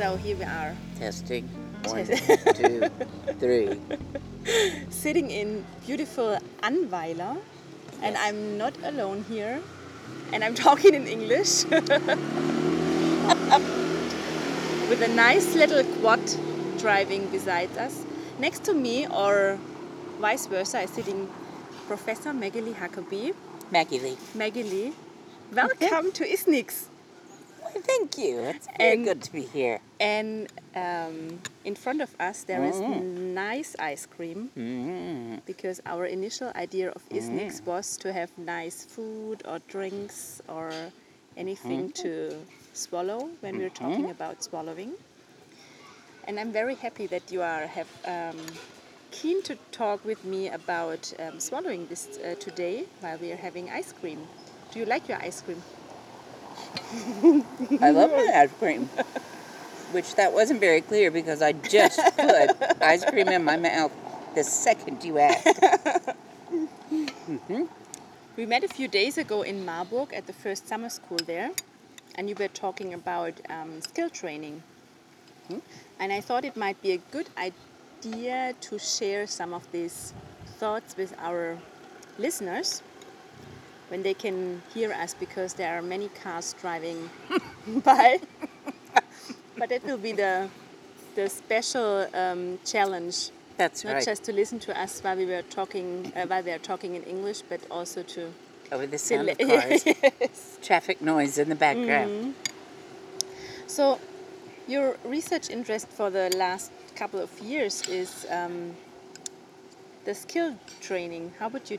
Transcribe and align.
So 0.00 0.16
here 0.16 0.34
we 0.34 0.44
are, 0.44 0.74
Testing. 0.98 1.44
One, 1.84 2.06
two, 2.56 2.88
three. 3.38 3.78
sitting 4.88 5.30
in 5.30 5.62
beautiful 5.84 6.38
Annweiler, 6.62 7.36
and 8.00 8.16
I'm 8.16 8.56
not 8.56 8.72
alone 8.82 9.26
here, 9.28 9.60
and 10.32 10.42
I'm 10.42 10.54
talking 10.66 10.94
in 10.94 11.06
English 11.06 11.64
with 14.88 15.02
a 15.04 15.08
nice 15.12 15.54
little 15.54 15.84
quad 16.00 16.24
driving 16.78 17.26
beside 17.28 17.68
us. 17.76 18.02
Next 18.38 18.64
to 18.64 18.72
me, 18.72 19.06
or 19.06 19.58
vice 20.18 20.46
versa, 20.46 20.80
is 20.80 20.88
sitting 20.96 21.28
Professor 21.86 22.32
Maggie 22.32 22.62
Lee 22.62 22.72
Huckabee. 22.72 23.34
Maggie 24.34 24.62
Lee, 24.62 24.94
welcome 25.52 26.10
to 26.12 26.24
ISNIX. 26.24 26.89
Why, 27.60 27.72
thank 27.90 28.18
you. 28.18 28.40
It's 28.40 28.66
very 28.78 28.92
And- 28.92 29.04
good 29.04 29.22
to 29.22 29.32
be 29.32 29.42
here. 29.42 29.80
And 30.00 30.48
um, 30.74 31.40
in 31.64 31.74
front 31.74 32.00
of 32.00 32.14
us, 32.18 32.44
there 32.44 32.64
is 32.64 32.80
nice 32.80 33.76
ice 33.78 34.06
cream. 34.06 34.50
Mm. 34.56 35.40
because 35.46 35.80
our 35.86 36.04
initial 36.06 36.50
idea 36.56 36.90
of 36.90 37.02
ISNIX 37.10 37.62
was 37.66 37.96
to 37.98 38.12
have 38.12 38.30
nice 38.38 38.84
food 38.84 39.42
or 39.46 39.58
drinks 39.68 40.40
or 40.48 40.70
anything 41.36 41.90
to 41.92 42.12
swallow 42.72 43.28
when 43.40 43.58
we're 43.58 43.76
talking 43.84 44.10
about 44.10 44.42
swallowing. 44.42 44.92
And 46.26 46.38
I'm 46.40 46.52
very 46.52 46.74
happy 46.76 47.06
that 47.08 47.32
you 47.32 47.42
are 47.42 47.66
have 47.66 47.88
um, 48.06 48.38
keen 49.10 49.42
to 49.42 49.56
talk 49.72 50.04
with 50.04 50.24
me 50.24 50.48
about 50.48 51.12
um, 51.18 51.40
swallowing 51.40 51.86
this 51.88 52.08
uh, 52.18 52.34
today 52.38 52.84
while 53.00 53.18
we 53.18 53.32
are 53.32 53.36
having 53.48 53.68
ice 53.70 53.92
cream. 53.92 54.20
Do 54.72 54.78
you 54.78 54.86
like 54.86 55.08
your 55.08 55.18
ice 55.18 55.40
cream? 55.42 55.62
I 57.80 57.90
love 57.90 58.10
my 58.10 58.32
ice 58.34 58.50
cream. 58.58 58.88
Which 59.92 60.14
that 60.14 60.32
wasn't 60.32 60.60
very 60.60 60.80
clear 60.80 61.10
because 61.10 61.42
I 61.42 61.52
just 61.52 61.98
put 62.16 62.56
ice 62.80 63.04
cream 63.04 63.28
in 63.28 63.44
my 63.44 63.56
mouth 63.56 63.92
the 64.34 64.44
second 64.44 65.02
you 65.04 65.18
asked. 65.18 65.48
We 68.36 68.46
met 68.46 68.64
a 68.64 68.68
few 68.68 68.88
days 68.88 69.18
ago 69.18 69.42
in 69.42 69.66
Marburg 69.66 70.14
at 70.14 70.26
the 70.26 70.32
first 70.32 70.66
summer 70.66 70.88
school 70.88 71.18
there, 71.26 71.50
and 72.14 72.28
you 72.28 72.34
were 72.38 72.48
talking 72.48 72.94
about 72.94 73.34
um, 73.50 73.82
skill 73.82 74.08
training. 74.08 74.62
And 75.98 76.12
I 76.12 76.20
thought 76.20 76.44
it 76.44 76.56
might 76.56 76.80
be 76.80 76.92
a 76.92 76.98
good 77.10 77.28
idea 77.36 78.54
to 78.60 78.78
share 78.78 79.26
some 79.26 79.52
of 79.52 79.70
these 79.72 80.14
thoughts 80.58 80.96
with 80.96 81.14
our 81.18 81.58
listeners 82.18 82.82
when 83.90 84.02
they 84.02 84.14
can 84.14 84.62
hear 84.72 84.92
us 84.92 85.14
because 85.14 85.54
there 85.54 85.76
are 85.76 85.82
many 85.82 86.08
cars 86.22 86.54
driving 86.60 87.10
by. 87.84 88.20
but 89.58 89.70
it 89.72 89.84
will 89.84 89.98
be 89.98 90.12
the, 90.12 90.48
the 91.16 91.28
special 91.28 92.06
um, 92.14 92.58
challenge 92.64 93.30
That's 93.56 93.84
not 93.84 93.94
right. 93.94 94.04
just 94.04 94.22
to 94.24 94.32
listen 94.32 94.58
to 94.60 94.80
us 94.80 95.00
while 95.02 95.16
we 95.16 95.26
were 95.26 95.42
talking, 95.42 96.12
uh, 96.16 96.26
while 96.26 96.42
they 96.42 96.52
are 96.52 96.58
talking 96.58 96.94
in 96.94 97.02
English, 97.02 97.42
but 97.48 97.60
also 97.70 98.02
to 98.04 98.32
Over 98.72 98.86
the 98.86 98.98
sound 99.08 99.28
of 99.28 99.38
cars, 99.38 99.84
yes. 99.86 100.58
traffic 100.62 101.02
noise 101.02 101.36
in 101.36 101.48
the 101.48 101.56
background. 101.56 102.34
So, 103.66 103.98
your 104.68 104.96
research 105.04 105.50
interest 105.50 105.88
for 105.88 106.10
the 106.10 106.30
last 106.36 106.70
couple 106.94 107.20
of 107.20 107.30
years 107.40 107.82
is 107.88 108.24
um, 108.30 108.74
the 110.04 110.14
skill 110.14 110.56
training. 110.80 111.32
How 111.40 111.48
would 111.48 111.68
you 111.70 111.78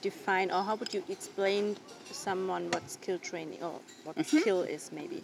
define, 0.00 0.50
or 0.50 0.62
how 0.62 0.74
would 0.76 0.92
you 0.94 1.02
explain 1.08 1.76
to 2.08 2.14
someone 2.14 2.70
what 2.70 2.90
skill 2.90 3.18
training 3.18 3.62
or 3.62 3.80
what 4.04 4.16
Mm-hmm. 4.16 4.38
skill 4.38 4.62
is, 4.62 4.90
maybe? 4.92 5.22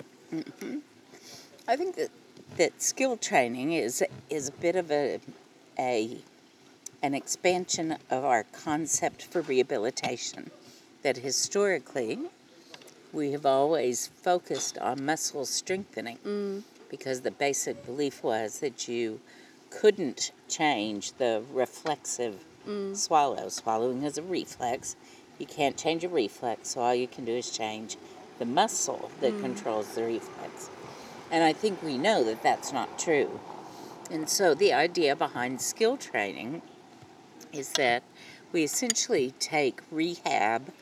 I 1.68 1.76
think 1.76 1.96
that 1.96 2.10
that 2.56 2.80
skill 2.82 3.16
training 3.16 3.72
is 3.72 4.02
is 4.30 4.48
a 4.48 4.52
bit 4.52 4.76
of 4.76 4.90
a 4.90 5.20
a 5.78 6.18
an 7.02 7.14
expansion 7.14 7.96
of 8.10 8.24
our 8.24 8.44
concept 8.44 9.22
for 9.22 9.40
rehabilitation. 9.42 10.50
That 11.02 11.18
historically 11.18 12.18
we 13.12 13.32
have 13.32 13.46
always 13.46 14.08
focused 14.08 14.78
on 14.78 15.04
muscle 15.04 15.44
strengthening 15.46 16.18
because 16.90 17.20
the 17.22 17.30
basic 17.30 17.84
belief 17.86 18.22
was 18.22 18.60
that 18.60 18.88
you 18.88 19.20
couldn't 19.70 20.32
change 20.48 21.12
the 21.12 21.42
reflexive 21.52 22.36
Mm. 22.66 22.96
swallow. 22.96 23.48
Swallowing 23.48 24.02
is 24.02 24.18
a 24.18 24.22
reflex. 24.22 24.96
You 25.38 25.46
can't 25.46 25.76
change 25.76 26.02
a 26.04 26.08
reflex, 26.08 26.70
so 26.70 26.80
all 26.80 26.94
you 26.94 27.06
can 27.06 27.24
do 27.24 27.32
is 27.32 27.50
change 27.50 27.96
the 28.38 28.44
muscle 28.44 29.10
that 29.20 29.32
mm. 29.32 29.40
controls 29.40 29.94
the 29.94 30.04
reflex. 30.04 30.70
And 31.30 31.44
I 31.44 31.52
think 31.52 31.82
we 31.82 31.98
know 31.98 32.22
that 32.24 32.42
that's 32.42 32.72
not 32.72 32.98
true. 32.98 33.40
And 34.10 34.28
so 34.28 34.54
the 34.54 34.72
idea 34.72 35.16
behind 35.16 35.60
skill 35.60 35.96
training 35.96 36.62
is 37.52 37.72
that 37.72 38.02
we 38.52 38.62
essentially 38.62 39.34
take 39.38 39.80
rehab 39.90 40.72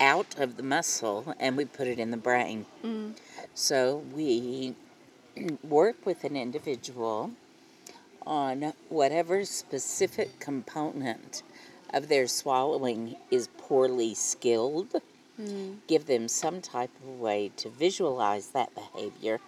out 0.00 0.38
of 0.38 0.56
the 0.56 0.62
muscle 0.62 1.34
and 1.40 1.56
we 1.56 1.64
put 1.64 1.86
it 1.86 1.98
in 1.98 2.10
the 2.10 2.16
brain. 2.16 2.66
Mm. 2.84 3.14
So 3.54 4.04
we 4.14 4.74
work 5.62 6.06
with 6.06 6.24
an 6.24 6.36
individual 6.36 7.32
on 8.26 8.72
whatever 8.88 9.44
specific 9.44 10.38
component 10.40 11.42
of 11.92 12.08
their 12.08 12.26
swallowing 12.26 13.16
is 13.30 13.48
poorly 13.58 14.14
skilled 14.14 15.00
hmm. 15.36 15.74
give 15.86 16.06
them 16.06 16.28
some 16.28 16.60
type 16.60 16.90
of 17.02 17.20
way 17.20 17.50
to 17.56 17.68
visualize 17.68 18.48
that 18.48 18.74
behavior 18.74 19.40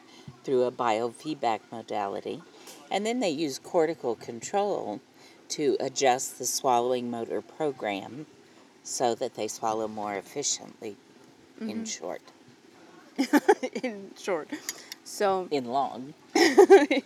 through 0.44 0.64
a 0.64 0.72
biofeedback 0.72 1.60
modality. 1.70 2.42
And 2.90 3.04
then 3.04 3.20
they 3.20 3.30
use 3.30 3.58
cortical 3.58 4.14
control 4.14 5.00
to 5.50 5.76
adjust 5.80 6.38
the 6.38 6.46
swallowing 6.46 7.10
motor 7.10 7.40
program 7.40 8.26
so 8.82 9.14
that 9.16 9.34
they 9.34 9.48
swallow 9.48 9.88
more 9.88 10.14
efficiently, 10.14 10.96
in 11.60 11.68
mm-hmm. 11.68 11.84
short, 11.84 12.22
in 13.82 14.10
short. 14.16 14.48
So, 15.02 15.48
in 15.50 15.66
long. 15.66 16.14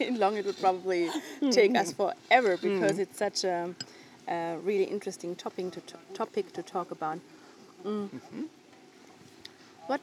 In 0.01 0.19
long, 0.23 0.37
it 0.37 0.47
would 0.47 0.61
probably 0.61 1.11
take 1.51 1.77
us 1.77 1.93
forever 1.93 2.57
because 2.57 2.99
it's 2.99 3.19
such 3.19 3.45
a, 3.45 3.75
a 4.29 4.57
really 4.63 4.85
interesting 4.85 5.35
topic 5.37 5.73
to, 5.73 5.83
topic 6.15 6.53
to 6.53 6.63
talk 6.63 6.91
about. 6.91 7.19
Mm. 7.85 8.09
What 9.87 10.01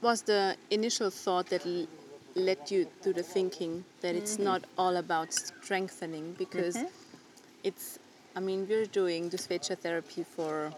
was 0.00 0.22
the 0.22 0.56
initial 0.70 1.10
thought 1.10 1.46
that 1.46 1.66
l- 1.66 1.86
led 2.34 2.70
you 2.70 2.86
to 3.02 3.12
the 3.12 3.22
thinking 3.22 3.84
that 4.00 4.14
it's 4.14 4.36
mm. 4.36 4.44
not 4.44 4.64
all 4.78 4.96
about 4.96 5.32
strengthening? 5.32 6.34
Because 6.38 6.76
mm-hmm. 6.76 7.64
it's, 7.64 7.98
I 8.36 8.40
mean, 8.40 8.66
we're 8.68 8.86
doing 8.86 9.30
dysphagia 9.30 9.78
therapy 9.78 10.24
for 10.24 10.72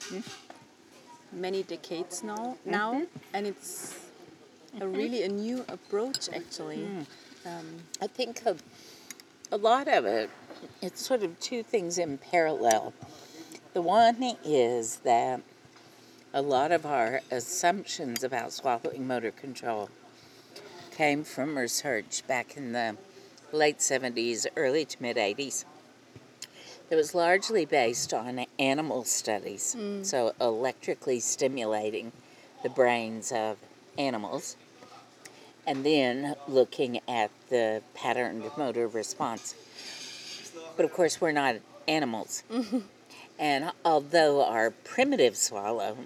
mm-hmm. 0.00 1.40
many 1.40 1.62
decades 1.62 2.22
now, 2.22 2.36
mm-hmm. 2.36 2.70
now, 2.70 3.02
and 3.34 3.46
it's 3.46 3.94
a 4.80 4.86
really 4.86 5.22
a 5.24 5.28
new 5.28 5.64
approach 5.68 6.28
actually. 6.32 6.78
Mm. 6.78 7.06
Um, 7.46 7.66
I 8.02 8.06
think 8.06 8.42
a, 8.44 8.56
a 9.50 9.56
lot 9.56 9.88
of 9.88 10.04
it, 10.04 10.28
it's 10.82 11.04
sort 11.04 11.22
of 11.22 11.40
two 11.40 11.62
things 11.62 11.96
in 11.96 12.18
parallel. 12.18 12.92
The 13.72 13.80
one 13.80 14.36
is 14.44 14.96
that 14.98 15.40
a 16.34 16.42
lot 16.42 16.70
of 16.70 16.84
our 16.84 17.22
assumptions 17.30 18.22
about 18.22 18.52
swallowing 18.52 19.06
motor 19.06 19.30
control 19.30 19.88
came 20.90 21.24
from 21.24 21.56
research 21.56 22.22
back 22.26 22.58
in 22.58 22.72
the 22.72 22.96
late 23.52 23.78
70s, 23.78 24.46
early 24.54 24.84
to 24.84 24.96
mid 25.00 25.16
80s. 25.16 25.64
It 26.90 26.96
was 26.96 27.14
largely 27.14 27.64
based 27.64 28.12
on 28.12 28.44
animal 28.58 29.04
studies, 29.04 29.76
so 30.02 30.34
electrically 30.40 31.20
stimulating 31.20 32.12
the 32.62 32.68
brains 32.68 33.32
of 33.32 33.56
animals 33.96 34.56
and 35.70 35.86
then 35.86 36.34
looking 36.48 36.98
at 37.06 37.30
the 37.48 37.80
patterned 37.94 38.42
motor 38.58 38.88
response. 38.88 39.54
But 40.76 40.84
of 40.84 40.92
course, 40.92 41.20
we're 41.20 41.30
not 41.30 41.56
animals. 41.86 42.42
Mm-hmm. 42.50 42.80
And 43.38 43.70
although 43.84 44.44
our 44.44 44.72
primitive 44.72 45.36
swallow 45.36 45.96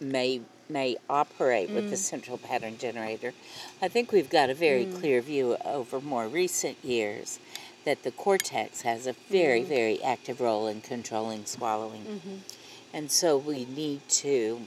may 0.00 0.42
may 0.68 0.96
operate 1.08 1.70
with 1.70 1.88
the 1.90 1.96
mm. 1.96 2.10
central 2.12 2.36
pattern 2.36 2.76
generator, 2.76 3.32
I 3.80 3.88
think 3.88 4.12
we've 4.12 4.28
got 4.28 4.50
a 4.50 4.54
very 4.54 4.84
mm. 4.84 4.98
clear 4.98 5.20
view 5.22 5.56
over 5.64 6.00
more 6.00 6.28
recent 6.28 6.76
years 6.84 7.38
that 7.84 8.02
the 8.02 8.10
cortex 8.10 8.82
has 8.82 9.06
a 9.06 9.14
very, 9.30 9.62
mm. 9.62 9.66
very 9.66 10.02
active 10.02 10.40
role 10.40 10.66
in 10.66 10.80
controlling 10.80 11.46
swallowing. 11.46 12.02
Mm-hmm. 12.02 12.36
And 12.92 13.10
so 13.10 13.38
we 13.38 13.64
need 13.64 14.06
to 14.08 14.66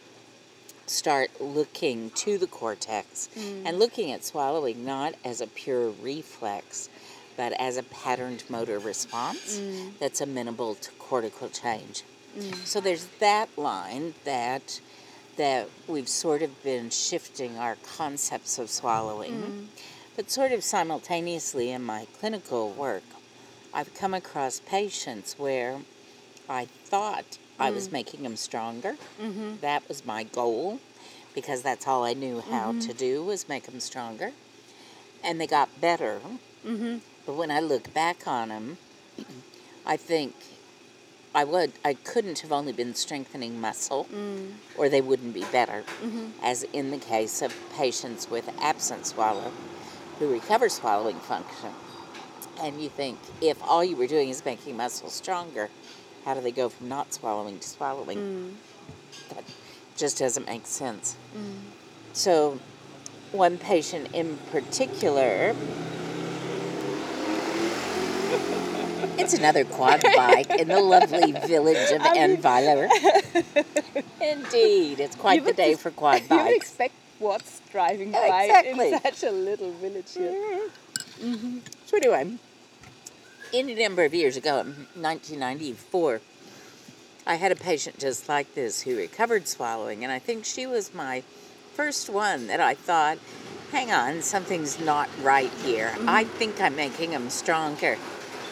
start 0.90 1.30
looking 1.40 2.10
to 2.12 2.38
the 2.38 2.48
cortex 2.48 3.30
mm. 3.36 3.64
and 3.66 3.80
looking 3.80 4.12
at 4.12 4.24
swallowing 4.24 4.86
not 4.86 5.16
as 5.24 5.42
a 5.42 5.48
pure 5.48 5.90
reflex, 5.90 6.90
but 7.38 7.54
as 7.54 7.78
a 7.78 7.84
patterned 7.84 8.44
motor 8.50 8.80
response 8.80 9.60
mm. 9.60 9.92
that's 10.00 10.22
amenable 10.22 10.76
to 10.76 10.92
cortical 10.92 11.50
change. 11.50 12.04
Mm. 12.38 12.56
So 12.66 12.80
there's 12.80 13.06
that 13.20 13.50
line 13.58 14.14
that 14.26 14.82
that 15.38 15.70
we've 15.88 16.10
sort 16.10 16.42
of 16.42 16.64
been 16.64 16.90
shifting 16.90 17.58
our 17.58 17.78
concepts 17.96 18.60
of 18.60 18.70
swallowing. 18.70 19.70
But 20.18 20.30
sort 20.30 20.52
of 20.52 20.66
simultaneously 20.66 21.72
in 21.72 21.82
my 21.82 22.08
clinical 22.20 22.72
work, 22.72 23.04
I've 23.74 23.94
come 23.94 24.14
across 24.14 24.60
patients 24.60 25.40
where 25.40 25.80
I 26.50 26.66
thought 26.66 27.38
I 27.60 27.72
was 27.72 27.92
making 27.92 28.24
them 28.24 28.36
stronger. 28.36 28.96
Mm-hmm. 29.22 29.58
That 29.62 29.88
was 29.88 30.06
my 30.06 30.24
goal 30.24 30.80
because 31.36 31.62
that's 31.62 31.88
all 31.88 32.04
I 32.04 32.14
knew 32.14 32.42
how 32.42 32.74
to 32.80 32.94
do 32.94 33.24
was 33.24 33.48
make 33.50 33.64
them 33.64 33.80
stronger. 33.80 34.32
And 35.24 35.40
they 35.40 35.48
got 35.48 35.82
better. 35.82 36.20
Mm-hmm. 36.66 36.98
But 37.26 37.34
when 37.36 37.52
I 37.52 37.60
look 37.60 37.94
back 37.94 38.28
on 38.28 38.50
them, 38.50 38.78
I 39.86 39.98
think 39.98 40.34
I 41.36 41.44
would 41.44 41.74
I 41.86 41.94
couldn't 41.94 42.40
have 42.40 42.52
only 42.52 42.72
been 42.72 42.96
strengthening 42.96 43.60
muscle 43.62 44.08
Mm. 44.12 44.54
or 44.78 44.90
they 44.90 45.02
wouldn't 45.02 45.34
be 45.34 45.44
better. 45.52 45.84
Mm-hmm. 46.02 46.28
As 46.42 46.64
in 46.74 46.92
the 46.92 46.98
case 46.98 47.42
of 47.42 47.54
patients 47.76 48.30
with 48.30 48.50
absent 48.62 49.06
swallow 49.06 49.52
who 50.18 50.32
recover 50.32 50.70
swallowing 50.70 51.20
function. 51.20 51.72
And 52.62 52.82
you 52.82 52.90
think 52.90 53.20
if 53.42 53.62
all 53.64 53.84
you 53.84 53.96
were 53.96 54.08
doing 54.08 54.30
is 54.30 54.44
making 54.44 54.76
muscle 54.76 55.10
stronger, 55.10 55.70
how 56.26 56.34
do 56.34 56.42
they 56.42 56.52
go 56.52 56.70
from 56.70 56.90
not 56.90 57.14
swallowing 57.14 57.60
to 57.60 57.68
swallowing? 57.68 58.18
Mm. 58.18 58.52
That 59.36 59.44
just 59.98 60.20
doesn't 60.20 60.46
make 60.46 60.66
sense. 60.66 61.16
Mm. 61.36 61.54
So, 62.14 62.60
one 63.32 63.58
patient 63.58 64.10
in 64.14 64.38
particular, 64.52 65.50
it's 69.18 69.34
another 69.34 69.64
quad 69.66 70.02
bike 70.16 70.50
in 70.50 70.68
the 70.68 70.80
lovely 70.80 71.32
village 71.32 71.92
of 71.92 72.02
I 72.02 72.28
mean- 72.28 72.42
Indeed, 74.22 75.00
it's 75.00 75.16
quite 75.16 75.46
the 75.46 75.54
day 75.54 75.76
for 75.76 75.92
quad 75.92 76.28
bikes. 76.28 76.30
You 76.30 76.38
would 76.38 76.56
expect 76.56 76.94
what's 77.20 77.62
driving 77.72 78.12
by 78.12 78.44
exactly. 78.44 78.94
in 78.94 79.02
such 79.02 79.24
a 79.24 79.32
little 79.32 79.72
village 79.74 80.14
here. 80.14 80.70
So 81.86 81.98
anyway, 81.98 82.38
any 83.54 83.76
number 83.76 84.04
of 84.04 84.14
years 84.14 84.38
ago, 84.38 84.60
in 84.60 84.68
1994, 85.02 86.22
I 87.26 87.36
had 87.36 87.52
a 87.52 87.56
patient 87.56 88.00
just 88.00 88.30
like 88.30 88.54
this 88.56 88.82
who 88.82 88.98
recovered 88.98 89.48
swallowing, 89.48 90.04
and 90.04 90.12
I 90.12 90.20
think 90.20 90.46
she 90.46 90.66
was 90.66 90.94
my 90.94 91.22
first 91.74 92.10
one 92.10 92.48
that 92.48 92.60
I 92.60 92.74
thought, 92.74 93.18
hang 93.72 93.92
on, 93.92 94.22
something's 94.22 94.80
not 94.80 95.10
right 95.22 95.52
here. 95.64 95.90
Mm-hmm. 95.90 96.10
I 96.10 96.24
think 96.24 96.60
I'm 96.62 96.76
making 96.76 97.12
them 97.12 97.30
stronger, 97.30 97.98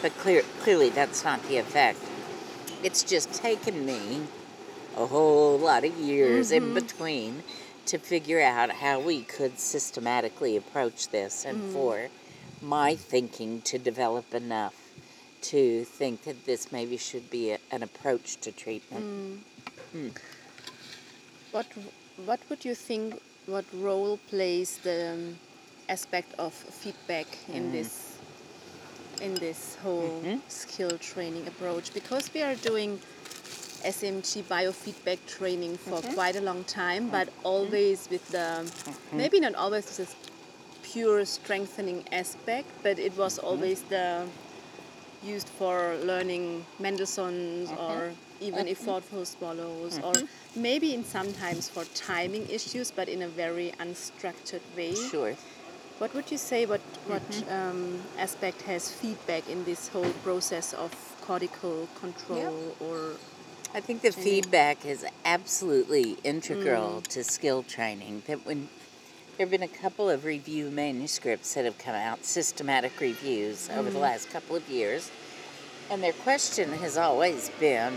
but 0.02 0.16
clear, 0.18 0.42
clearly 0.60 0.90
that's 0.90 1.24
not 1.24 1.42
the 1.44 1.58
effect. 1.58 2.00
It's 2.82 3.02
just 3.02 3.32
taken 3.34 3.84
me 3.84 4.22
a 4.96 5.06
whole 5.06 5.58
lot 5.58 5.84
of 5.84 5.96
years 5.98 6.52
in 6.52 6.64
mm-hmm. 6.64 6.74
between 6.74 7.42
to 7.86 7.98
figure 7.98 8.40
out 8.40 8.70
how 8.70 9.00
we 9.00 9.22
could 9.22 9.58
systematically 9.58 10.56
approach 10.56 11.08
this 11.08 11.44
and 11.44 11.58
mm-hmm. 11.58 11.72
for 11.72 12.08
my 12.60 12.94
thinking 12.94 13.60
to 13.62 13.78
develop 13.78 14.34
enough 14.34 14.87
to 15.42 15.84
think 15.84 16.24
that 16.24 16.44
this 16.46 16.72
maybe 16.72 16.96
should 16.96 17.30
be 17.30 17.52
a, 17.52 17.58
an 17.70 17.82
approach 17.82 18.36
to 18.38 18.52
treatment. 18.52 19.04
Hmm. 19.04 19.98
Hmm. 19.98 20.08
What 21.52 21.66
what 22.24 22.40
would 22.48 22.64
you 22.64 22.74
think? 22.74 23.20
What 23.46 23.64
role 23.72 24.18
plays 24.28 24.78
the 24.78 25.12
um, 25.12 25.38
aspect 25.88 26.34
of 26.38 26.52
feedback 26.52 27.26
in 27.48 27.64
hmm. 27.64 27.72
this 27.72 28.18
in 29.22 29.34
this 29.34 29.76
whole 29.82 30.20
mm-hmm. 30.22 30.38
skill 30.48 30.98
training 30.98 31.46
approach? 31.46 31.94
Because 31.94 32.32
we 32.34 32.42
are 32.42 32.54
doing 32.56 33.00
sEMG 33.84 34.42
biofeedback 34.44 35.18
training 35.26 35.76
for 35.76 36.00
mm-hmm. 36.00 36.14
quite 36.14 36.36
a 36.36 36.40
long 36.40 36.64
time, 36.64 37.04
mm-hmm. 37.04 37.12
but 37.12 37.28
always 37.44 38.08
with 38.10 38.28
the 38.28 38.70
maybe 39.12 39.40
not 39.40 39.54
always 39.54 39.84
with 39.86 39.96
this 39.96 40.16
pure 40.82 41.24
strengthening 41.24 42.04
aspect, 42.12 42.68
but 42.82 42.98
it 42.98 43.16
was 43.16 43.38
always 43.38 43.82
the 43.82 44.24
used 45.22 45.48
for 45.48 45.96
learning 46.04 46.64
Mendelsohn's 46.80 47.70
uh-huh. 47.70 47.94
or 47.94 48.12
even 48.40 48.66
effortful 48.66 49.22
uh-huh. 49.22 49.24
swallows 49.24 49.98
or 49.98 50.16
uh-huh. 50.16 50.26
maybe 50.54 50.94
in 50.94 51.04
sometimes 51.04 51.68
for 51.68 51.84
timing 51.94 52.48
issues 52.48 52.90
but 52.90 53.08
in 53.08 53.22
a 53.22 53.28
very 53.28 53.72
unstructured 53.80 54.62
way. 54.76 54.94
Sure. 54.94 55.34
What 55.98 56.14
would 56.14 56.30
you 56.30 56.38
say 56.38 56.66
what 56.66 56.80
what 57.06 57.28
mm-hmm. 57.30 57.52
um, 57.52 58.00
aspect 58.18 58.62
has 58.62 58.90
feedback 58.90 59.48
in 59.48 59.64
this 59.64 59.88
whole 59.88 60.12
process 60.22 60.72
of 60.72 60.92
cortical 61.20 61.88
control 62.00 62.76
or 62.80 63.16
I 63.74 63.80
think 63.80 64.00
the 64.00 64.12
feedback 64.12 64.86
is 64.86 65.04
absolutely 65.26 66.16
integral 66.24 67.02
mm. 67.02 67.06
to 67.08 67.22
skill 67.22 67.62
training. 67.62 68.22
That 68.26 68.46
when 68.46 68.68
there 69.38 69.46
have 69.46 69.52
been 69.52 69.62
a 69.62 69.68
couple 69.68 70.10
of 70.10 70.24
review 70.24 70.68
manuscripts 70.68 71.54
that 71.54 71.64
have 71.64 71.78
come 71.78 71.94
out, 71.94 72.24
systematic 72.24 73.00
reviews 73.00 73.70
over 73.70 73.84
the 73.84 73.90
mm-hmm. 73.90 74.00
last 74.00 74.28
couple 74.30 74.56
of 74.56 74.68
years, 74.68 75.12
and 75.90 76.02
their 76.02 76.12
question 76.12 76.72
has 76.72 76.96
always 76.96 77.48
been: 77.60 77.94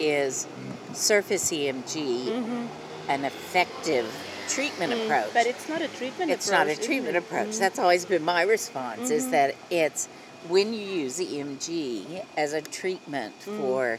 Is 0.00 0.46
surface 0.94 1.52
EMG 1.52 2.24
mm-hmm. 2.24 2.66
an 3.10 3.26
effective 3.26 4.10
treatment 4.48 4.94
mm, 4.94 5.04
approach? 5.04 5.34
but 5.34 5.46
it's 5.46 5.68
not 5.68 5.82
a 5.82 5.88
treatment 5.88 6.30
it's 6.30 6.48
approach. 6.48 6.66
not 6.66 6.78
a 6.78 6.80
treatment 6.80 7.16
approach. 7.18 7.48
Mm-hmm. 7.48 7.60
That's 7.60 7.78
always 7.78 8.06
been 8.06 8.24
my 8.24 8.40
response 8.40 9.10
is 9.10 9.28
that 9.28 9.54
it's 9.68 10.06
when 10.48 10.72
you 10.72 10.80
use 10.80 11.20
EMG 11.20 12.24
as 12.38 12.54
a 12.54 12.62
treatment 12.62 13.38
mm. 13.40 13.58
for 13.58 13.98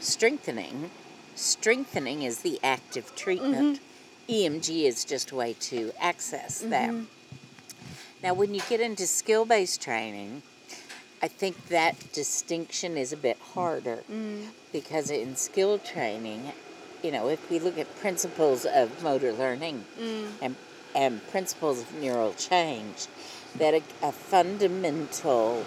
strengthening, 0.00 0.90
strengthening 1.34 2.22
is 2.22 2.38
the 2.38 2.58
active 2.62 3.14
treatment. 3.14 3.80
EMG 4.28 4.84
is 4.84 5.04
just 5.04 5.30
a 5.30 5.34
way 5.34 5.54
to 5.60 5.92
access 6.00 6.60
mm-hmm. 6.60 6.70
that. 6.70 6.94
Now, 8.22 8.34
when 8.34 8.54
you 8.54 8.62
get 8.68 8.80
into 8.80 9.06
skill 9.06 9.44
based 9.44 9.82
training, 9.82 10.42
I 11.22 11.28
think 11.28 11.68
that 11.68 12.12
distinction 12.12 12.96
is 12.96 13.12
a 13.12 13.16
bit 13.16 13.38
harder 13.54 14.02
mm. 14.10 14.46
because 14.72 15.10
in 15.10 15.36
skill 15.36 15.78
training, 15.78 16.52
you 17.02 17.12
know, 17.12 17.28
if 17.28 17.50
we 17.50 17.58
look 17.58 17.78
at 17.78 17.94
principles 17.96 18.64
of 18.66 19.02
motor 19.02 19.32
learning 19.32 19.84
mm. 19.98 20.26
and, 20.42 20.56
and 20.94 21.26
principles 21.28 21.80
of 21.80 21.94
neural 21.94 22.34
change, 22.34 23.06
that 23.56 23.74
a, 23.74 23.82
a 24.02 24.12
fundamental 24.12 25.64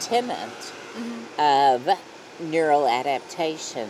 tenet 0.00 0.38
mm-hmm. 0.38 1.40
of 1.40 1.98
neural 2.40 2.86
adaptation 2.86 3.88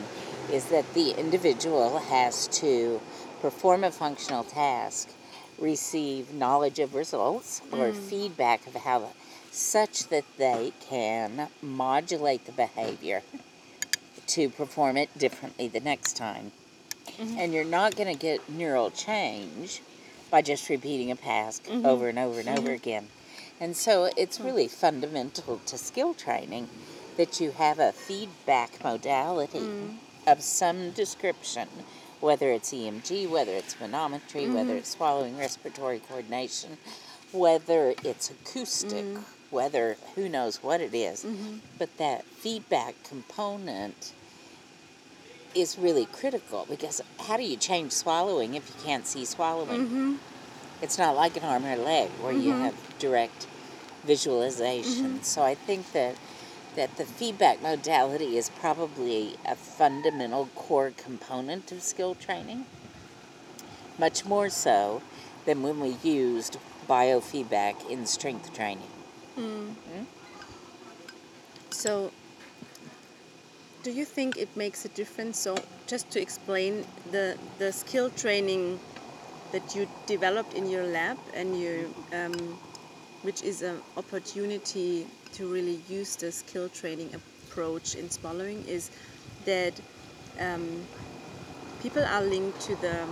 is 0.52 0.66
that 0.66 0.94
the 0.94 1.10
individual 1.18 1.98
has 1.98 2.48
to 2.48 3.00
perform 3.40 3.84
a 3.84 3.90
functional 3.90 4.44
task, 4.44 5.08
receive 5.58 6.32
knowledge 6.32 6.78
of 6.78 6.94
results 6.94 7.62
or 7.72 7.88
mm. 7.88 7.94
feedback 7.94 8.66
of 8.66 8.74
how 8.74 9.10
such 9.50 10.08
that 10.08 10.24
they 10.36 10.72
can 10.80 11.48
modulate 11.62 12.44
the 12.46 12.52
behavior 12.52 13.22
to 14.26 14.48
perform 14.50 14.96
it 14.96 15.16
differently 15.18 15.68
the 15.68 15.80
next 15.80 16.16
time. 16.16 16.52
Mm-hmm. 17.06 17.38
And 17.38 17.52
you're 17.52 17.64
not 17.64 17.96
going 17.96 18.12
to 18.12 18.18
get 18.18 18.48
neural 18.48 18.90
change 18.90 19.82
by 20.30 20.42
just 20.42 20.68
repeating 20.68 21.10
a 21.10 21.16
task 21.16 21.64
mm-hmm. 21.64 21.86
over 21.86 22.08
and 22.08 22.18
over 22.18 22.40
and 22.40 22.48
over 22.48 22.68
mm-hmm. 22.68 22.74
again. 22.74 23.08
And 23.60 23.76
so 23.76 24.10
it's 24.16 24.38
mm. 24.38 24.44
really 24.44 24.68
fundamental 24.68 25.60
to 25.66 25.78
skill 25.78 26.14
training 26.14 26.68
that 27.16 27.40
you 27.40 27.50
have 27.52 27.78
a 27.80 27.92
feedback 27.92 28.82
modality 28.84 29.58
mm. 29.58 29.96
of 30.26 30.42
some 30.42 30.90
description, 30.90 31.68
whether 32.20 32.50
it's 32.50 32.72
EMG, 32.72 33.28
whether 33.28 33.52
it's 33.52 33.74
manometry, 33.74 34.46
whether 34.52 34.70
mm-hmm. 34.70 34.78
it's 34.78 34.90
swallowing 34.90 35.36
respiratory 35.38 36.00
coordination, 36.00 36.78
whether 37.32 37.94
it's 38.04 38.30
acoustic, 38.30 39.04
mm-hmm. 39.04 39.22
whether 39.50 39.96
who 40.14 40.28
knows 40.28 40.62
what 40.62 40.80
it 40.80 40.94
is. 40.94 41.24
Mm-hmm. 41.24 41.58
But 41.78 41.96
that 41.98 42.24
feedback 42.24 42.94
component 43.04 44.12
is 45.54 45.78
really 45.78 46.06
critical 46.06 46.66
because 46.68 47.00
how 47.20 47.36
do 47.36 47.42
you 47.42 47.56
change 47.56 47.92
swallowing 47.92 48.54
if 48.54 48.68
you 48.68 48.84
can't 48.84 49.06
see 49.06 49.24
swallowing? 49.24 50.18
It's 50.82 50.98
not 50.98 51.16
like 51.16 51.36
an 51.36 51.42
arm 51.44 51.64
or 51.64 51.76
leg 51.76 52.10
where 52.22 52.32
you 52.32 52.52
have 52.52 52.74
direct 52.98 53.46
visualization. 54.04 55.22
So 55.22 55.42
I 55.42 55.54
think 55.54 55.92
that 55.92 56.14
that 56.78 56.96
the 56.96 57.04
feedback 57.04 57.60
modality 57.60 58.36
is 58.36 58.50
probably 58.60 59.34
a 59.44 59.56
fundamental 59.56 60.48
core 60.54 60.92
component 60.96 61.72
of 61.72 61.82
skill 61.82 62.14
training, 62.14 62.64
much 63.98 64.24
more 64.24 64.48
so 64.48 65.02
than 65.44 65.60
when 65.64 65.80
we 65.80 65.96
used 66.04 66.56
biofeedback 66.88 67.74
in 67.90 68.06
strength 68.06 68.54
training. 68.54 68.92
So, 71.70 72.12
do 73.82 73.90
you 73.90 74.04
think 74.04 74.36
it 74.36 74.56
makes 74.56 74.84
a 74.84 74.88
difference? 74.90 75.36
So, 75.36 75.56
just 75.88 76.08
to 76.12 76.22
explain 76.22 76.84
the 77.10 77.36
the 77.58 77.72
skill 77.72 78.08
training 78.10 78.78
that 79.50 79.74
you 79.74 79.88
developed 80.06 80.54
in 80.54 80.70
your 80.70 80.84
lab 80.84 81.18
and 81.34 81.58
you, 81.58 81.92
um, 82.12 82.36
which 83.22 83.42
is 83.42 83.62
an 83.62 83.78
opportunity 83.96 85.08
to 85.38 85.46
really 85.46 85.80
use 85.88 86.16
the 86.16 86.32
skill 86.32 86.68
training 86.68 87.10
approach 87.14 87.94
in 87.94 88.10
swallowing, 88.10 88.64
is 88.66 88.90
that 89.44 89.72
um, 90.40 90.84
people 91.80 92.04
are 92.04 92.22
linked 92.22 92.60
to 92.60 92.74
the 92.76 93.06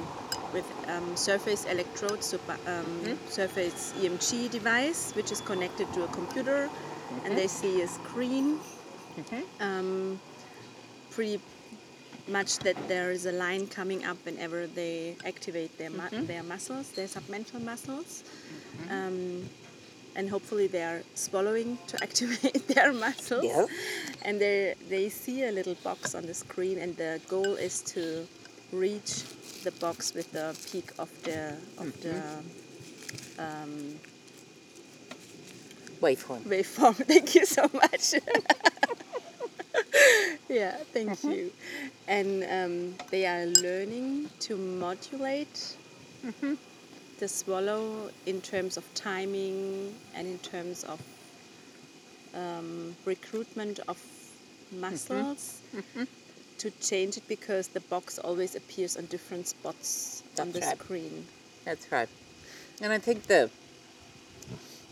with 0.52 0.66
um, 0.88 1.16
surface 1.16 1.64
electrode, 1.66 2.23
super, 2.23 2.56
um, 2.66 3.18
surface 3.28 3.92
EMG 4.00 4.50
device, 4.50 5.12
which 5.14 5.30
is 5.30 5.40
connected 5.40 5.92
to 5.92 6.04
a 6.04 6.09
computer, 6.09 6.68
and 7.25 7.37
they 7.37 7.47
see 7.47 7.83
a 7.83 7.88
screen. 7.88 8.59
Um, 9.61 10.21
pretty 11.11 11.40
much 12.28 12.59
that 12.61 12.76
there 12.88 13.11
is 13.12 13.26
a 13.26 13.33
line 13.33 13.66
coming 13.68 14.04
up 14.04 14.16
whenever 14.25 14.66
they 14.66 15.16
activate 15.25 15.76
their 15.78 15.90
mu- 15.90 16.26
their 16.26 16.42
muscles, 16.42 16.90
their 16.92 17.06
submental 17.06 17.62
muscles, 17.62 18.25
um, 18.90 19.49
and 20.16 20.30
hopefully 20.30 20.66
they 20.66 20.82
are 20.82 21.02
swallowing 21.14 21.78
to 21.88 22.02
activate 22.06 22.66
their 22.68 22.92
muscles. 22.92 23.44
Yeah. 23.44 23.66
And 24.23 24.40
they 24.40 24.75
they 24.88 25.08
see 25.08 25.44
a 25.44 25.52
little 25.52 25.76
box 25.85 26.14
on 26.14 26.26
the 26.26 26.35
screen, 26.35 26.78
and 26.78 26.96
the 26.96 27.20
goal 27.28 27.54
is 27.54 27.82
to 27.94 28.26
reach 28.73 29.23
the 29.62 29.70
box 29.73 30.14
with 30.14 30.32
the 30.32 30.56
peak 30.73 30.90
of 30.99 31.11
the 31.23 31.54
of 31.78 31.92
the 32.02 32.16
um, 33.38 34.00
Waveform. 36.00 36.42
waveform. 36.42 36.94
Thank 37.12 37.35
you 37.35 37.46
so 37.46 37.70
much. 37.73 38.14
yeah, 40.49 40.76
thank 40.92 41.25
you. 41.25 41.50
And 42.06 42.44
um, 42.44 42.94
they 43.11 43.25
are 43.26 43.46
learning 43.46 44.28
to 44.40 44.56
modulate 44.56 45.76
the 47.18 47.28
swallow 47.28 48.11
in 48.26 48.40
terms 48.40 48.76
of 48.76 48.85
timing 48.94 49.94
and 50.14 50.26
in 50.26 50.38
terms 50.38 50.85
of 50.85 51.00
um, 52.35 52.94
recruitment 53.04 53.80
of 53.88 53.99
muscles 54.73 55.62
to 56.58 56.70
change 56.80 57.16
it 57.16 57.28
because 57.28 57.68
the 57.68 57.80
box 57.80 58.18
always 58.18 58.54
appears 58.54 58.96
on 58.96 59.06
different 59.06 59.46
spots 59.46 60.23
on 60.38 60.52
the 60.52 60.61
right. 60.61 60.78
screen. 60.78 61.26
That's 61.64 61.90
right. 61.90 62.08
And 62.80 62.92
I 62.92 62.99
think 62.99 63.25
the 63.25 63.50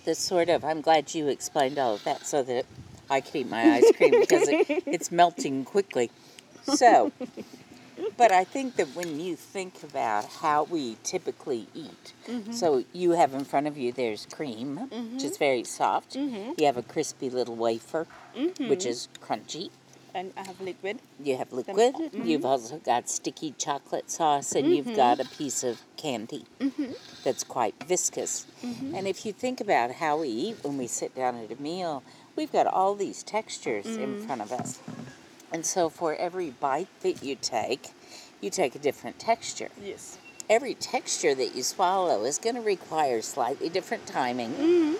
the 0.05 0.15
sort 0.15 0.49
of 0.49 0.65
I'm 0.65 0.81
glad 0.81 1.15
you 1.15 1.29
explained 1.29 1.79
all 1.79 1.95
of 1.95 2.05
that 2.05 2.27
so 2.27 2.43
that 2.43 2.67
I 3.11 3.21
can 3.21 3.43
eat 3.43 3.49
my 3.49 3.75
ice 3.75 3.93
cream 3.97 4.21
because 4.21 4.49
it, 4.49 4.67
it's 4.87 5.13
melting 5.13 5.65
quickly. 5.65 6.11
So, 6.63 7.13
but 8.17 8.33
I 8.33 8.45
think 8.45 8.77
that 8.77 8.89
when 8.95 9.21
you 9.21 9.37
think 9.37 9.83
about 9.83 10.27
how 10.27 10.65
we 10.65 10.97
typically 11.03 11.67
eat, 11.75 12.13
mm-hmm. 12.29 12.53
so 12.53 12.85
you 12.93 13.13
have 13.13 13.35
in 13.35 13.45
front 13.45 13.67
of 13.67 13.77
you 13.77 13.93
there's 13.93 14.27
cream, 14.27 14.77
which 14.77 15.25
is 15.25 15.33
mm-hmm. 15.33 15.39
very 15.39 15.65
soft. 15.65 16.15
Mm-hmm. 16.15 16.53
You 16.59 16.67
have 16.67 16.77
a 16.77 16.83
crispy 16.83 17.31
little 17.31 17.57
wafer, 17.57 18.07
which 18.59 18.87
is 18.87 19.09
crunchy. 19.21 19.71
And 20.17 20.33
I 20.37 20.45
have 20.47 20.61
liquid. 20.61 21.01
You 21.19 21.37
have 21.39 21.53
liquid. 21.53 21.95
You've 22.13 22.45
also 22.45 22.79
got 22.79 23.09
sticky 23.09 23.53
chocolate 23.59 24.09
sauce, 24.09 24.55
and 24.55 24.73
you've 24.73 24.95
got 24.95 25.19
a 25.19 25.25
piece 25.25 25.65
of 25.65 25.83
candy 25.97 26.45
that's 27.25 27.43
quite 27.43 27.75
viscous. 27.85 28.47
And 28.63 29.09
if 29.09 29.27
you 29.27 29.33
think 29.33 29.61
about 29.61 29.91
how 29.91 30.21
we 30.21 30.29
eat 30.29 30.59
when 30.63 30.79
we 30.79 30.87
sit 30.87 31.17
down 31.17 31.37
at 31.39 31.51
a 31.51 31.61
meal, 31.61 32.05
we've 32.37 32.53
got 32.53 32.69
all 32.69 32.95
these 32.95 33.25
textures 33.25 33.87
in 33.87 34.25
front 34.25 34.41
of 34.41 34.53
us. 34.53 34.79
And 35.53 35.67
so 35.67 35.89
for 35.89 36.15
every 36.15 36.51
bite 36.51 36.89
that 37.03 37.23
you 37.25 37.35
take, 37.35 37.91
you 38.45 38.51
take 38.51 38.75
a 38.75 38.79
different 38.79 39.19
texture. 39.19 39.71
Yes. 39.83 40.19
Every 40.49 40.75
texture 40.75 41.35
that 41.35 41.57
you 41.57 41.63
swallow 41.63 42.25
is 42.25 42.39
going 42.39 42.55
to 42.57 42.61
require 42.61 43.23
slightly 43.23 43.71
different 43.71 44.07
timing. 44.07 44.53
Mm. 44.53 44.95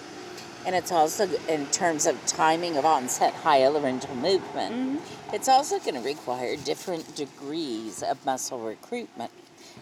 And 0.67 0.75
it's 0.75 0.91
also, 0.91 1.29
in 1.47 1.67
terms 1.67 2.07
of 2.07 2.25
timing 2.27 2.79
of 2.79 2.87
onset 2.87 3.35
hyolaryngeal 3.35 4.17
movement, 4.17 4.75
Mm. 4.75 5.01
it's 5.35 5.49
also 5.49 5.79
going 5.79 5.95
to 5.95 6.01
require 6.01 6.57
different 6.57 7.15
degrees 7.15 8.03
of 8.03 8.25
muscle 8.25 8.59
recruitment. 8.59 9.31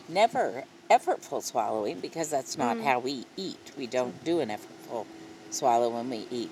Never 0.08 0.64
effortful 0.90 1.40
swallowing 1.42 2.00
because 2.00 2.28
that's 2.28 2.58
not 2.58 2.80
how 2.80 2.98
we 2.98 3.24
eat. 3.36 3.70
We 3.78 3.86
don't 3.86 4.24
do 4.24 4.40
an 4.40 4.48
effortful 4.48 5.06
swallow 5.50 5.88
when 5.88 6.10
we 6.10 6.26
eat. 6.32 6.50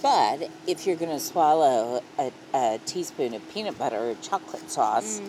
But 0.00 0.48
if 0.66 0.86
you're 0.86 0.96
going 0.96 1.10
to 1.10 1.20
swallow 1.20 2.02
a, 2.18 2.32
a 2.54 2.80
teaspoon 2.86 3.34
of 3.34 3.42
peanut 3.52 3.76
butter 3.78 3.98
or 3.98 4.14
chocolate 4.22 4.70
sauce, 4.70 5.20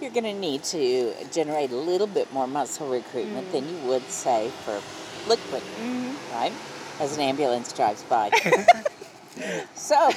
you're 0.00 0.10
going 0.10 0.24
to 0.24 0.32
need 0.32 0.64
to 0.64 1.12
generate 1.32 1.70
a 1.70 1.76
little 1.76 2.06
bit 2.06 2.32
more 2.32 2.46
muscle 2.46 2.88
recruitment 2.88 3.50
than 3.52 3.64
mm. 3.64 3.82
you 3.82 3.88
would 3.88 4.08
say 4.10 4.50
for 4.64 4.80
liquid, 5.28 5.62
mm-hmm. 5.62 6.34
right? 6.34 6.52
As 7.00 7.16
an 7.16 7.22
ambulance 7.22 7.72
drives 7.72 8.02
by. 8.04 8.30
so, 9.74 10.10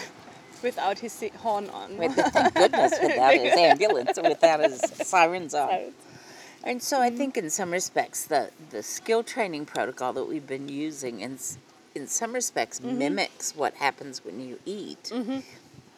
Without 0.64 1.00
his 1.00 1.24
horn 1.40 1.70
on. 1.72 1.98
with 1.98 2.14
thank 2.14 2.54
goodness 2.54 2.94
without 3.02 3.34
his 3.34 3.54
ambulance, 3.58 4.20
without 4.22 4.60
his 4.60 4.80
sirens 4.80 5.56
on. 5.56 5.92
And 6.64 6.82
so 6.82 7.02
I 7.02 7.10
mm-hmm. 7.10 7.18
think 7.18 7.38
in 7.38 7.50
some 7.50 7.72
respects 7.72 8.26
the, 8.26 8.52
the 8.70 8.84
skill 8.84 9.24
training 9.24 9.66
protocol 9.66 10.14
that 10.14 10.26
we've 10.26 10.46
been 10.46 10.70
using 10.70 11.22
in, 11.22 11.40
in 11.96 12.08
some 12.08 12.34
respects 12.34 12.80
mm-hmm. 12.80 12.98
mimics 12.98 13.56
what 13.56 13.74
happens 13.76 14.24
when 14.24 14.40
you 14.40 14.60
eat. 14.66 15.12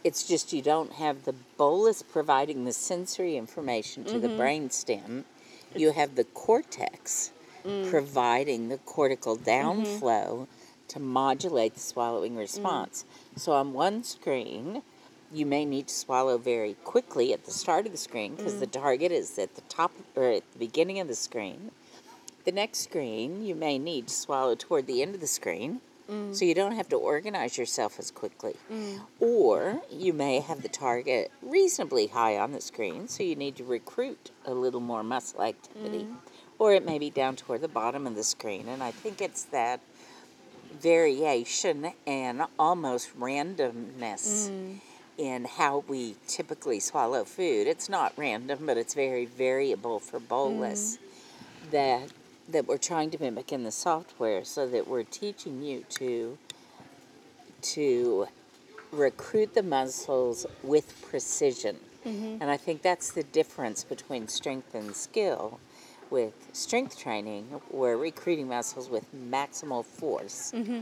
It's 0.03 0.27
just 0.27 0.51
you 0.51 0.61
don't 0.61 0.93
have 0.93 1.23
the 1.23 1.33
bolus 1.57 2.01
providing 2.01 2.65
the 2.65 2.73
sensory 2.73 3.37
information 3.37 4.03
to 4.05 4.19
the 4.19 4.27
mm-hmm. 4.27 4.37
brain 4.37 4.69
stem. 4.69 5.25
You 5.75 5.93
have 5.93 6.15
the 6.15 6.25
cortex 6.25 7.31
mm. 7.65 7.89
providing 7.89 8.69
the 8.69 8.77
cortical 8.79 9.35
mm-hmm. 9.35 9.45
downflow 9.45 10.47
to 10.89 10.99
modulate 10.99 11.75
the 11.75 11.79
swallowing 11.79 12.33
mm. 12.33 12.39
response. 12.39 13.05
So 13.37 13.53
on 13.53 13.73
one 13.73 14.03
screen, 14.03 14.83
you 15.31 15.45
may 15.45 15.65
need 15.65 15.87
to 15.87 15.93
swallow 15.93 16.37
very 16.37 16.75
quickly 16.83 17.33
at 17.33 17.45
the 17.45 17.51
start 17.51 17.85
of 17.85 17.91
the 17.91 17.97
screen 17.97 18.35
because 18.35 18.59
the 18.59 18.67
mm. 18.67 18.71
target 18.73 19.11
is 19.11 19.39
at 19.39 19.55
the 19.55 19.61
top 19.61 19.91
or 20.15 20.31
at 20.31 20.51
the 20.51 20.59
beginning 20.59 20.99
of 20.99 21.07
the 21.07 21.15
screen. 21.15 21.71
The 22.45 22.51
next 22.51 22.79
screen, 22.79 23.45
you 23.45 23.55
may 23.55 23.79
need 23.79 24.09
to 24.09 24.13
swallow 24.13 24.55
toward 24.55 24.85
the 24.85 25.01
end 25.01 25.15
of 25.15 25.21
the 25.21 25.27
screen 25.27 25.79
Mm. 26.09 26.35
so 26.35 26.43
you 26.43 26.53
don't 26.53 26.73
have 26.73 26.89
to 26.89 26.97
organize 26.97 27.57
yourself 27.57 27.97
as 27.97 28.11
quickly. 28.11 28.55
Mm. 28.71 29.01
Or 29.19 29.81
you 29.89 30.11
may 30.11 30.39
have 30.41 30.61
the 30.61 30.69
target 30.69 31.31
reasonably 31.41 32.07
high 32.07 32.37
on 32.37 32.51
the 32.51 32.61
screen 32.61 33.07
so 33.07 33.23
you 33.23 33.35
need 33.35 33.55
to 33.55 33.63
recruit 33.63 34.31
a 34.45 34.53
little 34.53 34.81
more 34.81 35.03
muscle 35.03 35.41
activity. 35.41 36.03
Mm. 36.03 36.15
Or 36.59 36.73
it 36.73 36.85
may 36.85 36.99
be 36.99 37.09
down 37.09 37.35
toward 37.35 37.61
the 37.61 37.67
bottom 37.67 38.05
of 38.05 38.15
the 38.15 38.23
screen. 38.23 38.67
And 38.67 38.83
I 38.83 38.91
think 38.91 39.21
it's 39.21 39.43
that 39.45 39.79
variation 40.81 41.93
and 42.05 42.43
almost 42.59 43.17
randomness 43.17 44.79
in 45.17 45.45
how 45.45 45.83
we 45.87 46.15
typically 46.27 46.79
swallow 46.79 47.23
food. 47.23 47.67
It's 47.67 47.87
not 47.87 48.13
random, 48.17 48.65
but 48.65 48.77
it's 48.77 48.93
very 48.93 49.25
variable 49.25 49.99
for 49.99 50.19
bolus 50.19 50.97
that 51.71 52.09
that 52.49 52.67
we're 52.67 52.77
trying 52.77 53.09
to 53.11 53.21
mimic 53.21 53.51
in 53.51 53.63
the 53.63 53.71
software 53.71 54.43
so 54.43 54.67
that 54.67 54.87
we're 54.87 55.03
teaching 55.03 55.61
you 55.61 55.85
to 55.89 56.37
to 57.61 58.27
recruit 58.91 59.53
the 59.53 59.63
muscles 59.63 60.45
with 60.61 61.01
precision. 61.09 61.77
Mm-hmm. 62.05 62.41
And 62.41 62.51
I 62.51 62.57
think 62.57 62.81
that's 62.81 63.11
the 63.11 63.23
difference 63.23 63.83
between 63.83 64.27
strength 64.27 64.75
and 64.75 64.95
skill. 64.95 65.59
With 66.09 66.33
strength 66.51 66.99
training, 66.99 67.47
we're 67.71 67.95
recruiting 67.97 68.49
muscles 68.49 68.89
with 68.89 69.05
maximal 69.15 69.85
force. 69.85 70.51
Mm-hmm. 70.53 70.81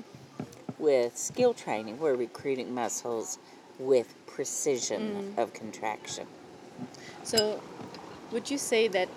With 0.80 1.15
skill 1.15 1.53
training, 1.53 2.00
we're 2.00 2.15
recruiting 2.15 2.74
muscles 2.74 3.38
with 3.80 4.13
precision 4.25 5.01
mm-hmm. 5.01 5.39
of 5.39 5.53
contraction. 5.53 6.25
So, 7.24 7.62
would 8.32 8.50
you 8.50 8.58
say 8.58 8.88
that, 8.89 9.08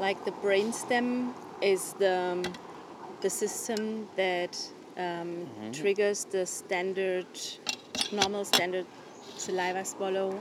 like 0.00 0.24
the 0.24 0.30
brainstem 0.30 1.34
is 1.62 1.94
the 1.94 2.14
um, 2.14 2.42
the 3.20 3.30
system 3.30 4.08
that 4.16 4.58
um, 4.96 5.46
triggers 5.72 6.24
the 6.24 6.44
standard, 6.44 7.26
normal 8.10 8.44
standard 8.44 8.86
saliva 9.36 9.84
swallow, 9.84 10.38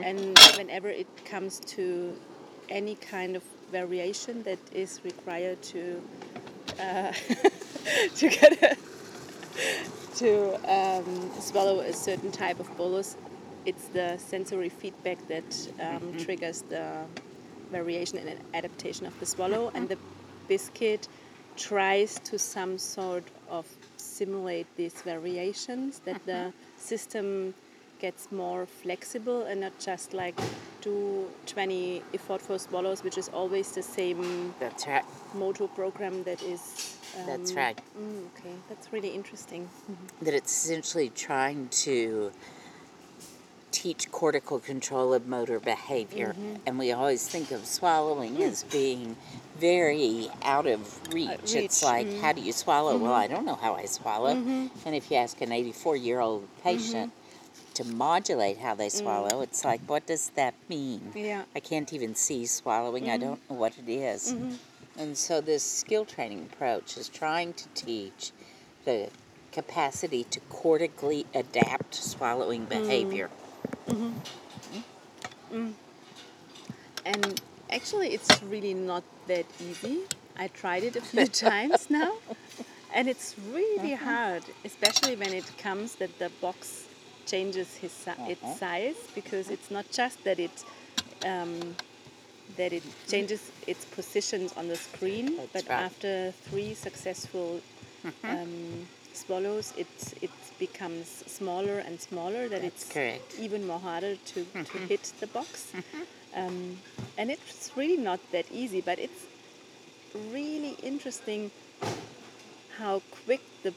and 0.00 0.38
whenever 0.56 0.88
it 0.88 1.06
comes 1.24 1.60
to 1.60 2.16
any 2.68 2.94
kind 2.96 3.36
of 3.36 3.42
variation 3.70 4.42
that 4.42 4.58
is 4.72 5.00
required 5.04 5.60
to 5.62 6.02
uh, 6.80 7.12
to 8.16 8.28
get 8.28 8.62
a, 8.62 8.76
to 10.16 10.54
um, 10.70 11.30
swallow 11.38 11.80
a 11.80 11.92
certain 11.92 12.32
type 12.32 12.60
of 12.60 12.76
bolus, 12.76 13.16
it's 13.66 13.88
the 13.88 14.16
sensory 14.16 14.68
feedback 14.68 15.18
that 15.28 15.68
um, 15.80 16.16
triggers 16.18 16.62
the 16.62 17.04
variation 17.70 18.18
and 18.18 18.38
adaptation 18.54 19.06
of 19.06 19.18
the 19.20 19.26
swallow, 19.26 19.70
and 19.74 19.88
the 19.88 19.98
BiSSkiT 20.52 21.08
tries 21.56 22.18
to 22.20 22.38
some 22.38 22.78
sort 22.78 23.24
of 23.48 23.66
simulate 23.96 24.66
these 24.76 25.02
variations 25.02 26.00
that 26.00 26.24
the 26.26 26.52
system 26.76 27.54
gets 28.00 28.32
more 28.32 28.66
flexible 28.66 29.42
and 29.42 29.60
not 29.60 29.72
just 29.78 30.12
like 30.12 30.34
do 30.80 31.26
20 31.46 32.02
effortful 32.12 32.58
swallows, 32.58 33.04
which 33.04 33.16
is 33.16 33.28
always 33.28 33.72
the 33.72 33.82
same 33.82 34.52
That's 34.58 34.86
right. 34.86 35.04
motor 35.34 35.68
program 35.68 36.24
that 36.24 36.42
is. 36.42 36.96
Um, 37.18 37.26
That's 37.26 37.52
right. 37.52 37.78
mm, 37.98 38.24
okay, 38.38 38.54
that's 38.70 38.90
really 38.90 39.10
interesting. 39.10 39.68
that 40.22 40.32
it's 40.34 40.64
essentially 40.64 41.10
trying 41.10 41.68
to 41.84 42.32
teach 43.72 44.10
cortical 44.12 44.58
control 44.58 45.12
of 45.14 45.26
motor 45.26 45.58
behavior, 45.58 46.28
mm-hmm. 46.28 46.56
and 46.66 46.78
we 46.78 46.92
always 46.92 47.26
think 47.26 47.50
of 47.50 47.64
swallowing 47.66 48.40
as 48.42 48.62
hmm. 48.62 48.70
being 48.70 49.16
very 49.58 50.28
out 50.42 50.66
of 50.66 51.12
reach. 51.12 51.30
It's 51.42 51.54
reach, 51.54 51.82
like, 51.82 52.06
mm-hmm. 52.06 52.20
how 52.20 52.32
do 52.32 52.40
you 52.40 52.52
swallow? 52.52 52.96
Well, 52.96 53.12
mm-hmm. 53.12 53.22
I 53.22 53.26
don't 53.26 53.44
know 53.44 53.54
how 53.54 53.74
I 53.74 53.86
swallow. 53.86 54.30
And 54.30 54.70
if 54.94 55.10
you 55.10 55.16
ask 55.16 55.40
an 55.40 55.52
84 55.52 55.96
year 55.96 56.20
old 56.20 56.46
patient 56.62 57.12
to 57.74 57.84
modulate 57.84 58.58
how 58.58 58.74
they 58.74 58.88
mm. 58.88 58.92
swallow, 58.92 59.40
it's 59.40 59.64
like, 59.64 59.80
what 59.86 60.06
does 60.06 60.30
that 60.30 60.54
mean? 60.68 61.12
Yeah. 61.14 61.44
I 61.54 61.60
can't 61.60 61.92
even 61.92 62.14
see 62.14 62.46
swallowing. 62.46 63.10
I 63.10 63.16
don't 63.16 63.40
know 63.48 63.56
what 63.56 63.74
it 63.78 63.90
is. 63.90 64.34
And 64.98 65.16
so 65.16 65.40
this 65.40 65.62
skill 65.62 66.04
training 66.04 66.48
approach 66.52 66.96
is 66.96 67.08
trying 67.08 67.54
to 67.54 67.68
teach 67.74 68.32
the 68.84 69.08
capacity 69.52 70.24
to 70.24 70.40
cortically 70.48 71.26
adapt 71.34 71.94
swallowing 71.94 72.66
mm. 72.66 72.68
behavior. 72.68 73.30
Mm-hmm. 73.88 74.04
Mm-hmm. 74.04 75.56
Mm-hmm. 75.56 75.70
And 77.04 77.40
actually, 77.70 78.08
it's 78.08 78.42
really 78.44 78.74
not 78.74 79.02
that 79.26 79.46
easy. 79.60 80.00
I 80.36 80.48
tried 80.48 80.84
it 80.84 80.96
a 80.96 81.00
few 81.00 81.26
times 81.48 81.90
now, 81.90 82.12
and 82.94 83.08
it's 83.08 83.34
really 83.52 83.94
uh-huh. 83.94 84.04
hard, 84.04 84.44
especially 84.64 85.16
when 85.16 85.32
it 85.32 85.50
comes 85.58 85.96
that 85.96 86.18
the 86.18 86.30
box 86.40 86.86
changes 87.26 87.76
his 87.76 87.92
si- 87.92 88.10
its 88.28 88.42
uh-huh. 88.42 88.54
size 88.54 88.96
because 89.14 89.50
it's 89.50 89.70
not 89.70 89.90
just 89.90 90.22
that 90.24 90.38
it 90.38 90.64
um, 91.24 91.76
that 92.56 92.72
it 92.72 92.82
changes 93.08 93.50
its 93.66 93.84
positions 93.84 94.52
on 94.56 94.68
the 94.68 94.76
screen, 94.76 95.36
That's 95.36 95.52
but 95.52 95.68
right. 95.68 95.84
after 95.84 96.32
three 96.48 96.74
successful 96.74 97.60
um, 98.24 98.86
swallows, 99.16 99.72
it 99.76 99.88
it 100.20 100.30
becomes 100.58 101.06
smaller 101.26 101.78
and 101.78 102.00
smaller. 102.00 102.48
That 102.48 102.62
That's 102.62 102.84
it's 102.84 102.92
correct. 102.92 103.36
even 103.38 103.66
more 103.66 103.80
harder 103.80 104.16
to, 104.16 104.44
to 104.44 104.44
mm-hmm. 104.44 104.86
hit 104.86 105.12
the 105.20 105.26
box. 105.26 105.72
Mm-hmm. 105.72 106.02
Um, 106.34 106.78
and 107.18 107.30
it's 107.30 107.70
really 107.76 107.98
not 107.98 108.20
that 108.32 108.46
easy, 108.50 108.80
but 108.80 108.98
it's 108.98 109.26
really 110.32 110.76
interesting 110.82 111.50
how 112.78 113.02
quick 113.24 113.40
the 113.62 113.72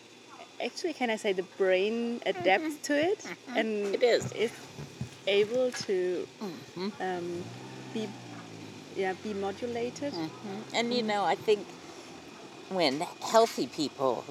actually 0.63 0.93
can 0.93 1.09
I 1.09 1.17
say 1.17 1.33
the 1.33 1.47
brain 1.57 2.21
adapts 2.25 2.75
mm-hmm. 2.75 2.81
to 2.83 2.93
it 3.11 3.25
and 3.55 3.69
It 3.95 4.03
is. 4.03 4.31
it's 4.31 4.55
able 5.27 5.71
to 5.71 6.27
um, 7.01 7.43
be 7.93 8.07
yeah 8.95 9.13
be 9.23 9.33
modulated. 9.33 10.13
And 10.73 10.93
you 10.93 11.03
know, 11.03 11.23
I 11.25 11.35
think 11.35 11.65
when 12.69 13.01
healthy 13.31 13.67
people 13.67 14.23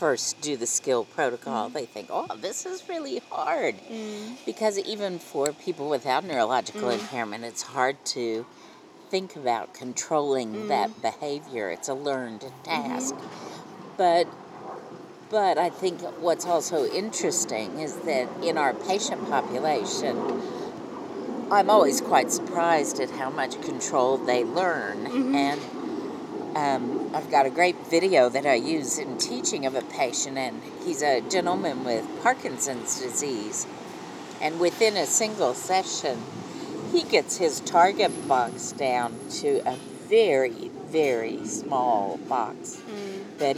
first 0.00 0.40
do 0.40 0.56
the 0.56 0.66
skill 0.66 1.04
protocol, 1.04 1.66
mm-hmm. 1.66 1.74
they 1.74 1.84
think, 1.84 2.08
oh, 2.10 2.26
this 2.36 2.64
is 2.64 2.88
really 2.88 3.20
hard. 3.30 3.74
Mm. 3.92 4.36
Because 4.46 4.78
even 4.78 5.18
for 5.18 5.52
people 5.52 5.90
without 5.90 6.24
neurological 6.24 6.88
mm-hmm. 6.88 7.00
impairment, 7.00 7.44
it's 7.44 7.60
hard 7.60 8.02
to 8.06 8.46
think 9.10 9.36
about 9.36 9.74
controlling 9.74 10.68
that 10.68 10.88
mm. 10.88 11.02
behavior. 11.02 11.68
It's 11.70 11.88
a 11.88 11.94
learned 11.94 12.40
mm-hmm. 12.40 12.64
task. 12.64 13.14
But 13.98 14.26
but 15.28 15.58
I 15.58 15.68
think 15.68 16.00
what's 16.18 16.46
also 16.46 16.86
interesting 16.86 17.78
is 17.78 17.94
that 17.98 18.26
in 18.42 18.58
our 18.58 18.72
patient 18.74 19.28
population, 19.28 20.16
I'm 21.52 21.70
always 21.70 22.00
quite 22.00 22.32
surprised 22.32 22.98
at 23.00 23.10
how 23.10 23.30
much 23.30 23.60
control 23.62 24.16
they 24.16 24.42
learn. 24.42 25.06
And 25.36 25.60
um, 26.54 27.10
I've 27.14 27.30
got 27.30 27.46
a 27.46 27.50
great 27.50 27.76
video 27.86 28.28
that 28.28 28.46
I 28.46 28.54
use 28.54 28.98
in 28.98 29.18
teaching 29.18 29.66
of 29.66 29.74
a 29.74 29.82
patient, 29.82 30.38
and 30.38 30.62
he's 30.84 31.02
a 31.02 31.20
gentleman 31.20 31.84
with 31.84 32.06
Parkinson's 32.22 33.00
disease. 33.00 33.66
And 34.40 34.58
within 34.58 34.96
a 34.96 35.06
single 35.06 35.54
session, 35.54 36.22
he 36.92 37.02
gets 37.04 37.36
his 37.36 37.60
target 37.60 38.26
box 38.26 38.72
down 38.72 39.16
to 39.40 39.58
a 39.68 39.76
very, 40.08 40.70
very 40.86 41.44
small 41.46 42.18
box 42.28 42.82
that 43.38 43.56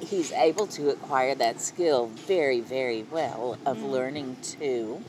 he's 0.00 0.32
able 0.32 0.66
to 0.68 0.90
acquire 0.90 1.34
that 1.34 1.60
skill 1.60 2.06
very, 2.06 2.60
very 2.60 3.02
well 3.10 3.58
of 3.66 3.82
learning 3.82 4.36
to 4.42 5.02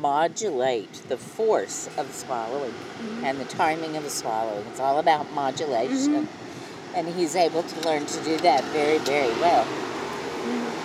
modulate 0.00 0.92
the 1.08 1.16
force 1.16 1.88
of 1.96 2.12
swallowing 2.12 2.72
mm-hmm. 2.72 3.24
and 3.24 3.40
the 3.40 3.44
timing 3.44 3.96
of 3.96 4.04
the 4.04 4.10
swallowing. 4.10 4.64
It's 4.66 4.80
all 4.80 4.98
about 4.98 5.32
modulation. 5.32 6.26
Mm-hmm. 6.26 6.96
And 6.96 7.08
he's 7.08 7.36
able 7.36 7.62
to 7.62 7.80
learn 7.82 8.06
to 8.06 8.24
do 8.24 8.38
that 8.38 8.64
very, 8.64 8.98
very 8.98 9.32
well. 9.40 9.64
Mm-hmm. 9.64 10.78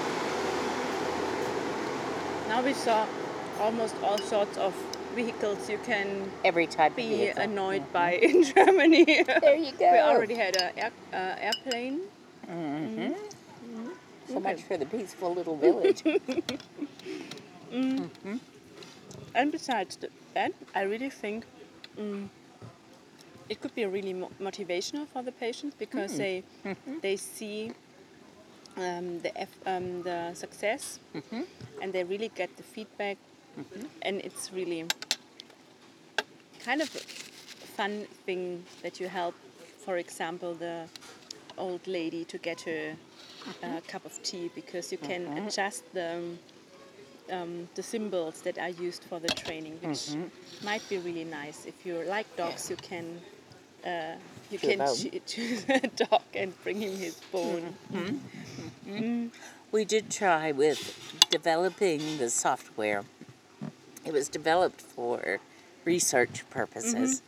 Now 2.49 2.61
we 2.61 2.73
saw 2.73 3.07
almost 3.59 3.95
all 4.03 4.17
sorts 4.17 4.57
of 4.57 4.73
vehicles 5.15 5.69
you 5.69 5.77
can 5.85 6.29
Every 6.43 6.67
type 6.67 6.95
be 6.95 7.27
annoyed 7.27 7.91
by 7.93 8.13
in 8.21 8.43
Germany. 8.43 9.23
There 9.23 9.55
you 9.55 9.71
go. 9.71 9.91
we 9.91 9.99
already 9.99 10.35
had 10.35 10.61
an 10.61 10.71
air, 10.77 10.91
uh, 11.13 11.35
airplane. 11.39 12.01
So 14.27 14.39
much 14.39 14.61
for 14.63 14.77
the 14.77 14.85
peaceful 14.85 15.33
little 15.33 15.57
village. 15.65 16.03
And 19.35 19.51
besides 19.51 19.97
that, 20.33 20.51
I 20.75 20.83
really 20.83 21.09
think 21.09 21.45
mm, 21.97 22.27
it 23.49 23.61
could 23.61 23.73
be 23.75 23.85
really 23.85 24.13
mo- 24.13 24.31
motivational 24.39 25.07
for 25.07 25.21
the 25.23 25.31
patients 25.31 25.75
because 25.79 26.17
they 26.17 26.43
they 27.01 27.15
see 27.17 27.71
um, 28.77 29.19
the 29.21 29.31
F, 29.37 29.49
um, 29.65 30.03
the 30.03 30.33
success 30.33 30.99
and 31.81 31.93
they 31.93 32.03
really 32.03 32.29
get 32.35 32.49
the 32.57 32.63
feedback, 32.63 33.17
and 34.01 34.21
it's 34.21 34.51
really 34.53 34.85
kind 36.65 36.81
of 36.81 36.89
a 36.95 36.99
fun 37.77 38.05
thing 38.25 38.63
that 38.81 38.99
you 38.99 39.07
help, 39.07 39.35
for 39.85 39.97
example, 39.97 40.53
the 40.55 40.85
old 41.57 41.85
lady 41.87 42.23
to 42.25 42.37
get 42.37 42.61
her 42.61 42.95
uh, 43.63 43.79
cup 43.87 44.05
of 44.05 44.21
tea 44.23 44.49
because 44.55 44.91
you 44.91 44.97
can 44.97 45.27
adjust 45.47 45.83
the 45.93 46.21
um, 47.31 47.67
the 47.75 47.83
symbols 47.83 48.41
that 48.41 48.57
are 48.57 48.69
used 48.69 49.03
for 49.03 49.19
the 49.19 49.27
training, 49.29 49.73
which 49.81 50.11
mm-hmm. 50.11 50.65
might 50.65 50.87
be 50.89 50.97
really 50.97 51.23
nice. 51.23 51.65
If 51.65 51.85
you 51.85 52.03
like 52.03 52.27
dogs, 52.35 52.69
you 52.69 52.75
can 52.75 53.21
uh, 53.85 54.15
you 54.51 54.59
can 54.59 54.79
choose 55.25 55.65
a 55.69 55.87
dog 55.87 56.23
and 56.33 56.53
bring 56.63 56.81
him 56.81 56.95
his 56.95 57.15
bone. 57.31 57.75
Mm-hmm. 57.91 58.91
Mm-hmm. 58.91 59.27
We 59.71 59.85
did 59.85 60.09
try 60.09 60.51
with 60.51 60.79
developing 61.29 62.17
the 62.17 62.29
software. 62.29 63.03
It 64.05 64.13
was 64.13 64.29
developed 64.29 64.81
for 64.81 65.39
research 65.85 66.43
purposes. 66.49 67.21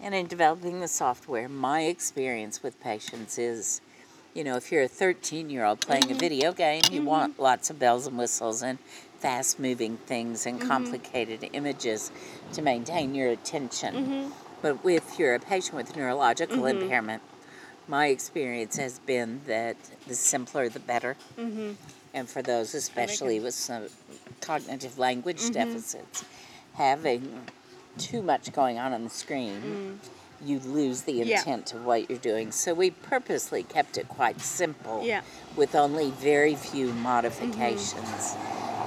And 0.00 0.14
in 0.14 0.26
developing 0.26 0.80
the 0.80 0.88
software, 0.88 1.48
my 1.48 1.82
experience 1.82 2.62
with 2.62 2.80
patients 2.80 3.38
is 3.38 3.80
you 4.34 4.44
know, 4.44 4.56
if 4.56 4.72
you're 4.72 4.82
a 4.82 4.88
13 4.88 5.50
year 5.50 5.64
old 5.64 5.80
playing 5.80 6.10
a 6.10 6.14
video 6.14 6.52
game, 6.52 6.82
you 6.90 7.02
want 7.02 7.38
lots 7.38 7.70
of 7.70 7.78
bells 7.78 8.06
and 8.06 8.16
whistles. 8.16 8.62
And 8.62 8.78
fast 9.22 9.60
moving 9.60 9.96
things 9.98 10.46
and 10.46 10.58
mm-hmm. 10.58 10.68
complicated 10.68 11.48
images 11.52 12.10
to 12.52 12.60
maintain 12.60 13.14
your 13.14 13.30
attention. 13.30 13.94
Mm-hmm. 13.94 14.30
But 14.60 14.78
if 14.84 15.18
you're 15.18 15.36
a 15.36 15.40
patient 15.40 15.74
with 15.74 15.96
neurological 15.96 16.58
mm-hmm. 16.58 16.82
impairment, 16.82 17.22
my 17.86 18.06
experience 18.08 18.76
has 18.76 18.98
been 19.00 19.40
that 19.46 19.76
the 20.08 20.14
simpler 20.14 20.68
the 20.68 20.80
better. 20.80 21.16
And 22.14 22.28
for 22.28 22.42
those, 22.42 22.74
especially 22.74 23.40
with 23.40 23.54
some 23.54 23.86
cognitive 24.40 24.98
language 24.98 25.50
deficits, 25.50 26.24
having 26.74 27.42
too 27.98 28.22
much 28.22 28.52
going 28.52 28.78
on 28.78 28.92
on 28.92 29.04
the 29.04 29.10
screen, 29.10 29.98
mm. 30.02 30.46
you 30.46 30.58
lose 30.60 31.02
the 31.02 31.12
Yeah. 31.12 31.38
intent 31.38 31.74
of 31.74 31.84
what 31.84 32.08
you're 32.08 32.18
doing. 32.18 32.52
So 32.52 32.74
we 32.74 32.90
purposely 32.90 33.62
kept 33.62 33.96
it 33.98 34.08
quite 34.08 34.40
simple 34.40 35.02
Yeah. 35.04 35.22
with 35.56 35.74
only 35.74 36.10
very 36.10 36.54
few 36.54 36.92
modifications 36.92 38.36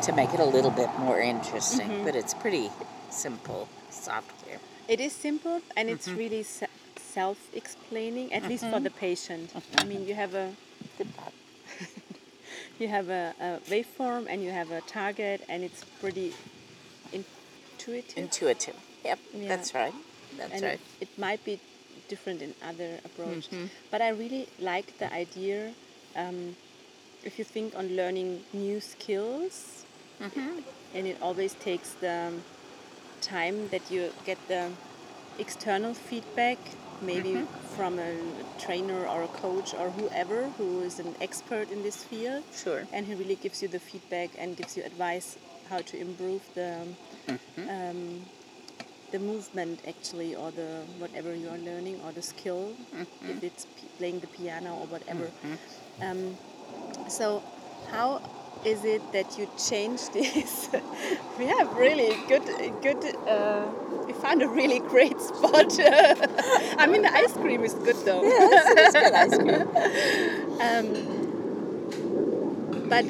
to 0.06 0.12
make 0.13 0.34
it 0.34 0.39
a 0.39 0.46
little 0.46 0.72
bit 0.72 0.89
more 1.00 1.20
interesting. 1.20 1.89
Mm-hmm. 1.89 2.06
But 2.06 2.15
it's 2.15 2.34
pretty 2.34 2.70
simple 3.10 3.68
software. 3.89 4.60
It 4.88 5.00
is 5.00 5.13
simple 5.13 5.62
and 5.76 5.89
it's 5.89 6.08
mm-hmm. 6.08 6.18
really 6.18 6.44
se- 6.44 6.68
self-explaining, 6.96 8.32
at 8.34 8.44
least 8.48 8.63
for 8.63 8.76
mm-hmm. 8.76 8.84
the 8.84 8.91
patient. 8.91 9.52
I 9.78 9.84
mean, 9.86 10.06
you 10.06 10.13
have 10.13 10.36
a 10.36 10.54
you 12.80 12.88
have 12.88 13.10
a, 13.10 13.34
a 13.39 13.60
waveform 13.72 14.28
and 14.30 14.44
you 14.44 14.52
have 14.52 14.72
a 14.72 14.82
target, 14.82 15.41
and 15.50 15.63
it's 15.63 15.84
pretty 16.02 16.34
intuitive. 17.12 18.18
Intuitive. 18.18 18.76
Yep, 19.04 19.20
Yeah. 19.34 19.48
that's 19.48 19.74
right. 19.74 19.94
That's 20.38 20.54
and 20.54 20.63
right. 20.63 20.80
it, 21.00 21.10
it 21.10 21.20
might 21.20 21.44
be 21.46 21.60
different 22.08 22.41
in 22.41 22.54
other 22.63 23.00
approaches. 23.04 23.70
But 23.91 24.02
I 24.02 24.10
really 24.10 24.48
like 24.60 24.98
the 25.00 25.12
idea. 25.12 25.74
Um, 26.15 26.56
if 27.24 27.39
you 27.39 27.46
think 27.46 27.76
on 27.76 27.96
learning 27.96 28.44
new 28.54 28.80
skills, 28.80 29.85
and 30.19 31.08
it 31.08 31.17
always 31.21 31.54
takes 31.56 31.91
the 32.01 32.32
time 33.21 33.67
that 33.69 33.82
you 33.91 34.12
get 34.25 34.38
the 34.47 34.69
external 35.39 35.93
feedback 35.93 36.58
maybe 37.01 37.34
Mm-hmm. 37.34 37.75
from 37.75 37.99
a 37.99 38.15
trainer 38.58 39.06
or 39.06 39.23
a 39.23 39.28
coach 39.28 39.73
or 39.73 39.89
whoever 39.91 40.47
who 40.58 40.80
is 40.82 40.99
an 40.99 41.13
expert 41.19 41.69
in 41.69 41.84
this 41.84 42.04
field. 42.06 42.43
Sure. 42.56 42.88
And 42.93 43.06
who 43.06 43.15
really 43.17 43.36
gives 43.36 43.62
you 43.62 43.67
the 43.67 43.80
feedback 43.80 44.30
and 44.38 44.56
gives 44.56 44.78
you 44.78 44.84
advice 44.84 45.38
how 45.69 45.80
to 45.80 45.97
improve 45.99 46.41
the 46.56 46.88
Mm-hmm. 47.28 47.69
um, 47.69 48.21
the 49.12 49.19
movement 49.19 49.80
actually 49.88 50.36
or 50.36 50.51
the 50.51 50.84
whatever 50.99 51.34
you 51.36 51.47
are 51.49 51.58
learning 51.58 51.99
or 52.06 52.12
the 52.13 52.21
skill 52.21 52.71
Mm-hmm. 52.95 53.30
if 53.32 53.43
it's 53.43 53.65
p- 53.65 53.88
playing 53.97 54.19
the 54.21 54.28
piano 54.28 54.71
or 54.82 54.86
whatever. 54.88 55.28
Um, 56.01 56.38
so 57.10 57.43
how 57.91 58.21
is 58.63 58.84
it 58.86 59.12
that 59.12 59.38
you 59.38 59.48
change 59.58 60.10
this? 60.13 60.70
we 61.38 61.46
have 61.46 61.76
really 61.76 62.15
good, 62.28 62.46
good. 62.82 63.15
Uh, 63.28 63.65
we 64.08 64.13
found 64.13 64.41
a 64.41 64.48
really 64.48 64.80
great 64.80 65.20
spot. 65.20 65.78
I 66.78 66.88
mean, 66.88 67.02
the 67.02 67.13
ice 67.13 67.34
cream 67.34 67.63
is 67.63 67.74
good 67.74 67.98
though. 68.06 68.24
Yes, 68.24 68.65
it's 68.78 68.94
good 68.94 69.13
ice 69.13 69.38
cream. 69.38 71.22
But 72.89 73.06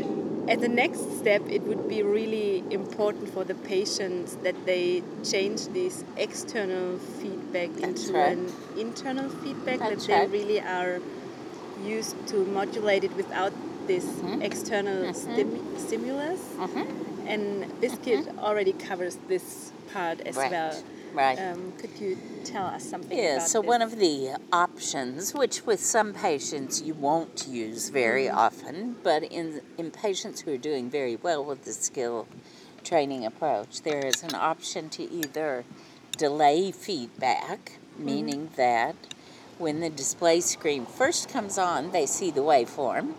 at 0.48 0.62
the 0.62 0.68
next 0.70 1.18
step, 1.18 1.42
it 1.50 1.64
would 1.64 1.90
be 1.90 2.02
really 2.04 2.64
important 2.72 3.30
for 3.34 3.44
the 3.44 3.56
patients 3.56 4.38
that 4.44 4.56
they 4.66 5.04
change 5.24 5.68
this 5.68 6.04
external 6.18 6.98
feedback 6.98 7.70
That's 7.74 8.08
into 8.08 8.14
right. 8.14 8.38
an 8.38 8.54
internal 8.78 9.30
feedback 9.30 9.80
That's 9.80 10.06
that 10.06 10.08
they 10.08 10.20
right. 10.20 10.30
really 10.30 10.62
are 10.62 11.02
used 11.84 12.16
to 12.28 12.46
modulate 12.46 13.04
it 13.04 13.14
without 13.16 13.52
this 13.88 14.06
Mm-hmm. 14.06 14.42
external 14.42 15.14
stimu- 15.14 15.80
stimulus. 15.80 16.42
And 17.28 17.66
this 17.82 17.96
BiSSkiT 17.96 18.38
already 18.40 18.74
covers 18.74 19.18
this 19.28 19.72
part 19.94 20.22
as 20.22 20.36
Right. 20.36 20.52
well. 20.52 20.84
Right. 21.14 21.40
Um, 21.40 21.72
could 21.80 21.98
you 22.00 22.18
tell 22.44 22.66
us 22.66 22.84
something 22.84 23.18
Yeah, 23.18 23.40
so 23.40 23.62
this? 23.62 23.68
one 23.68 23.82
of 23.82 23.98
the 24.00 24.36
options, 24.52 25.34
which 25.34 25.66
with 25.66 25.80
some 25.84 26.14
patients 26.14 26.82
you 26.82 26.94
won't 26.94 27.48
use 27.48 27.90
very 27.90 28.26
Mm-hmm. 28.26 28.38
often, 28.38 28.96
but 29.02 29.24
in, 29.24 29.62
in 29.78 29.92
patients 29.92 30.42
who 30.42 30.54
are 30.54 30.58
doing 30.58 30.90
very 30.90 31.16
well 31.16 31.44
with 31.44 31.64
the 31.66 31.72
skill 31.74 32.28
training 32.84 33.26
approach, 33.26 33.82
there 33.82 34.06
is 34.06 34.22
an 34.24 34.36
option 34.36 34.90
to 34.90 35.04
either 35.12 35.64
delay 36.18 36.72
feedback, 36.72 37.72
Mm-hmm. 37.96 38.06
meaning 38.06 38.50
that 38.58 38.96
when 39.58 39.80
the 39.80 39.90
display 39.90 40.42
screen 40.42 40.86
first 40.86 41.30
comes 41.30 41.58
on, 41.58 41.92
they 41.92 42.06
see 42.06 42.30
the 42.30 42.42
waveform, 42.42 43.14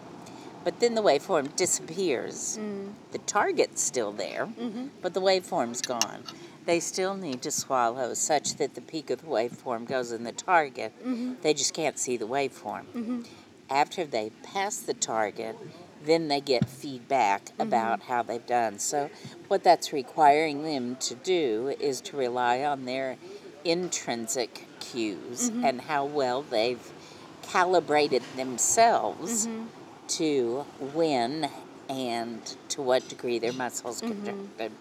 but 0.66 0.80
then 0.80 0.96
the 0.96 1.02
waveform 1.02 1.54
disappears. 1.54 2.58
Mm. 2.60 2.90
The 3.12 3.18
target's 3.18 3.80
still 3.80 4.10
there, 4.10 4.46
Mm-hmm. 4.46 4.86
but 5.00 5.14
the 5.14 5.20
waveform's 5.20 5.80
gone. 5.80 6.24
They 6.64 6.80
still 6.80 7.14
need 7.14 7.40
to 7.42 7.52
swallow 7.52 8.14
such 8.14 8.56
that 8.56 8.74
the 8.74 8.80
peak 8.80 9.08
of 9.10 9.20
the 9.20 9.28
waveform 9.28 9.86
goes 9.86 10.10
in 10.10 10.24
the 10.24 10.32
target. 10.32 10.92
Mm-hmm. 10.98 11.34
They 11.42 11.54
just 11.54 11.72
can't 11.72 11.96
see 12.00 12.16
the 12.16 12.26
waveform. 12.26 12.84
After 13.70 14.04
they 14.04 14.30
pass 14.42 14.78
the 14.78 14.94
target, 14.94 15.54
then 16.04 16.26
they 16.26 16.40
get 16.40 16.68
feedback 16.68 17.42
Mm-hmm. 17.44 17.60
about 17.68 18.02
how 18.10 18.24
they've 18.24 18.44
done. 18.60 18.80
So, 18.80 19.08
what 19.46 19.62
that's 19.62 19.92
requiring 19.92 20.64
them 20.64 20.96
to 21.08 21.14
do 21.14 21.74
is 21.78 22.00
to 22.08 22.16
rely 22.16 22.64
on 22.64 22.84
their 22.86 23.18
intrinsic 23.64 24.66
cues 24.80 25.50
Mm-hmm. 25.50 25.64
and 25.64 25.80
how 25.82 26.04
well 26.04 26.42
they've 26.42 26.86
calibrated 27.42 28.22
themselves 28.36 29.46
Mm-hmm. 29.46 29.64
To 30.08 30.64
when 30.92 31.50
and 31.88 32.56
to 32.68 32.82
what 32.82 33.08
degree 33.08 33.38
their 33.38 33.52
muscles 33.52 34.02
Mm-hmm. 34.02 34.24
contracted. 34.26 34.72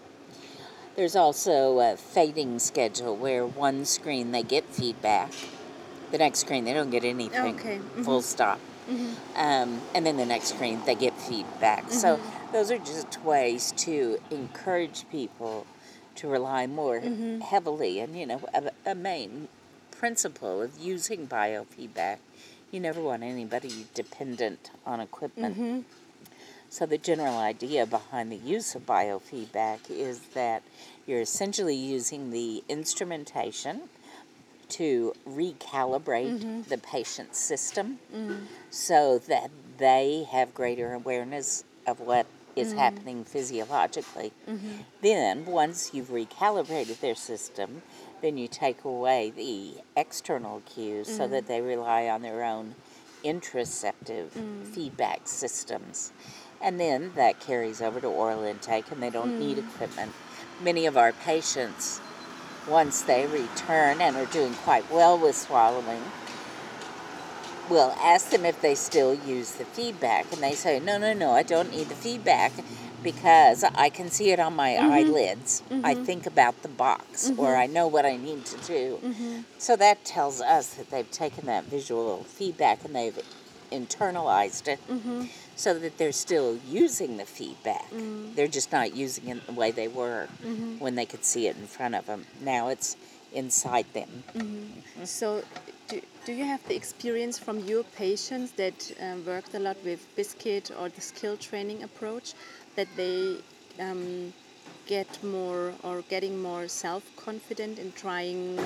There's 0.96 1.14
also 1.16 1.78
a 1.80 1.96
fading 1.96 2.58
schedule 2.58 3.14
where 3.16 3.46
one 3.46 3.84
screen 3.84 4.32
they 4.32 4.42
get 4.42 4.64
feedback, 4.64 5.30
the 6.10 6.18
next 6.18 6.40
screen 6.40 6.64
they 6.64 6.72
don't 6.72 6.90
get 6.90 7.04
anything. 7.04 7.54
Okay, 7.56 7.78
mhm. 7.96 8.04
Full 8.04 8.22
stop. 8.22 8.58
Um, 9.36 9.80
and 9.94 10.06
then 10.06 10.16
the 10.16 10.24
next 10.24 10.54
screen 10.54 10.80
they 10.86 10.94
get 10.94 11.12
feedback. 11.20 11.90
So 11.90 12.16
Mm-hmm. 12.16 12.52
those 12.52 12.70
are 12.70 12.78
just 12.78 13.22
ways 13.24 13.72
to 13.78 14.18
encourage 14.30 15.04
people 15.10 15.66
to 16.16 16.28
rely 16.28 16.66
more 16.66 17.00
Mm-hmm. 17.00 17.40
heavily. 17.40 18.00
And 18.00 18.18
you 18.18 18.26
know, 18.26 18.40
a, 18.54 18.70
a 18.90 18.94
main 18.94 19.48
principle 19.90 20.62
of 20.62 20.78
using 20.78 21.26
biofeedback, 21.26 22.18
you 22.76 22.82
never 22.82 23.00
want 23.00 23.22
anybody 23.22 23.86
dependent 23.94 24.70
on 24.84 25.00
equipment. 25.00 25.54
Mm-hmm. 25.54 25.80
So, 26.68 26.84
the 26.84 26.98
general 26.98 27.38
idea 27.38 27.86
behind 27.86 28.30
the 28.30 28.36
use 28.36 28.74
of 28.74 28.84
biofeedback 28.84 29.90
is 29.90 30.18
that 30.34 30.62
you're 31.06 31.22
essentially 31.22 31.74
using 31.74 32.30
the 32.30 32.62
instrumentation 32.68 33.88
to 34.68 35.14
recalibrate 35.26 36.40
mm-hmm. 36.40 36.62
the 36.68 36.76
patient's 36.76 37.38
system 37.38 37.98
mm-hmm. 38.14 38.44
so 38.68 39.18
that 39.20 39.50
they 39.78 40.26
have 40.30 40.52
greater 40.52 40.92
awareness 40.92 41.64
of 41.86 42.00
what 42.00 42.26
is 42.56 42.70
mm-hmm. 42.70 42.78
happening 42.78 43.24
physiologically. 43.24 44.32
Then, 45.00 45.46
once 45.46 45.94
you've 45.94 46.08
recalibrated 46.08 47.00
their 47.00 47.14
system, 47.14 47.82
then 48.26 48.36
you 48.36 48.48
take 48.48 48.82
away 48.82 49.30
the 49.30 49.74
external 49.96 50.60
cues 50.66 51.06
so 51.06 51.28
that 51.28 51.44
mm-hmm. 51.44 51.46
they 51.46 51.60
rely 51.60 52.08
on 52.08 52.22
their 52.22 52.42
own 52.42 52.74
interoceptive 53.24 54.30
mm. 54.30 54.64
feedback 54.66 55.20
systems. 55.28 56.12
And 56.60 56.80
then 56.80 57.12
that 57.14 57.38
carries 57.38 57.80
over 57.80 58.00
to 58.00 58.08
oral 58.08 58.42
intake, 58.42 58.90
and 58.90 59.00
they 59.00 59.10
don't 59.10 59.38
need 59.38 59.58
mm. 59.58 59.68
equipment. 59.68 60.12
Many 60.60 60.86
of 60.86 60.96
our 60.96 61.12
patients, 61.12 62.00
once 62.68 63.02
they 63.02 63.28
return 63.28 64.00
and 64.00 64.16
are 64.16 64.26
doing 64.26 64.54
quite 64.54 64.90
well 64.90 65.16
with 65.16 65.36
swallowing, 65.36 66.02
we'll 67.70 67.94
ask 68.02 68.30
them 68.30 68.44
if 68.44 68.60
they 68.60 68.74
still 68.74 69.14
use 69.14 69.52
the 69.52 69.64
feedback. 69.64 70.32
And 70.32 70.42
they 70.42 70.54
say, 70.54 70.80
no, 70.80 70.98
no, 70.98 71.12
no, 71.12 71.30
I 71.30 71.44
don't 71.44 71.70
need 71.70 71.88
the 71.88 71.94
feedback 71.94 72.50
because 73.06 73.62
I 73.62 73.88
can 73.88 74.10
see 74.10 74.32
it 74.32 74.40
on 74.40 74.56
my 74.56 74.70
mm-hmm. 74.70 74.90
eyelids. 74.90 75.62
I 75.70 75.94
mm-hmm. 75.94 76.04
think 76.04 76.26
about 76.26 76.60
the 76.62 76.68
box 76.68 77.30
or 77.30 77.50
mm-hmm. 77.50 77.60
I 77.60 77.66
know 77.66 77.86
what 77.86 78.04
I 78.04 78.16
need 78.16 78.44
to 78.46 78.58
do. 78.66 78.98
So 79.58 79.76
that 79.76 80.04
tells 80.04 80.40
us 80.40 80.74
that 80.74 80.90
they've 80.90 81.10
taken 81.10 81.46
that 81.46 81.64
visual 81.64 82.24
feedback 82.24 82.84
and 82.84 82.94
they've 82.96 83.18
internalized 83.70 84.66
it 84.66 84.80
so 85.54 85.78
that 85.78 85.98
they're 85.98 86.12
still 86.26 86.58
using 86.68 87.16
the 87.16 87.24
feedback. 87.24 87.88
Mm. 87.90 88.34
They're 88.34 88.48
just 88.48 88.72
not 88.72 88.94
using 88.94 89.28
it 89.28 89.46
the 89.46 89.52
way 89.52 89.70
they 89.70 89.88
were 89.88 90.26
when 90.80 90.96
they 90.96 91.06
could 91.06 91.24
see 91.24 91.46
it 91.46 91.56
in 91.56 91.66
front 91.66 91.94
of 91.94 92.06
them. 92.06 92.26
Now 92.42 92.68
it's 92.68 92.96
inside 93.32 93.86
them. 93.92 94.10
So, 95.04 95.42
do, 95.88 96.00
do 96.24 96.32
you 96.32 96.44
have 96.44 96.66
the 96.68 96.74
experience 96.74 97.38
from 97.38 97.60
your 97.60 97.84
patients 97.84 98.52
that 98.52 98.92
um, 99.00 99.24
worked 99.24 99.54
a 99.54 99.58
lot 99.58 99.76
with 99.84 100.00
BiSSkiT 100.16 100.72
or 100.80 100.88
the 100.88 101.00
skill 101.00 101.36
training 101.36 101.82
approach 101.82 102.34
that 102.76 102.88
they 102.96 103.38
um, 103.80 104.32
get 104.86 105.22
more 105.24 105.72
or 105.82 106.02
getting 106.08 106.40
more 106.40 106.68
self 106.68 107.04
confident 107.16 107.78
in 107.78 107.92
trying 107.92 108.58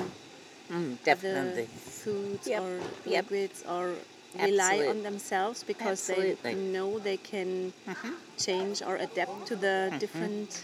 Mm, 0.71 0.93
other 0.93 0.99
definitely. 1.03 1.65
foods 1.65 2.47
Yep, 2.47 2.61
or 2.63 2.79
yep. 3.05 3.29
liquids 3.29 3.63
or 3.67 3.95
rely 4.39 4.75
Absolute- 4.75 4.89
on 4.89 5.03
themselves 5.03 5.63
because 5.63 6.09
Absolutely. 6.09 6.37
they 6.43 6.55
know 6.55 6.99
they 6.99 7.17
can 7.17 7.73
mm-hmm. 7.85 8.13
change 8.37 8.81
or 8.81 8.95
adapt 8.95 9.47
to 9.47 9.55
the 9.55 9.89
mm-hmm. 9.89 9.97
different. 9.97 10.63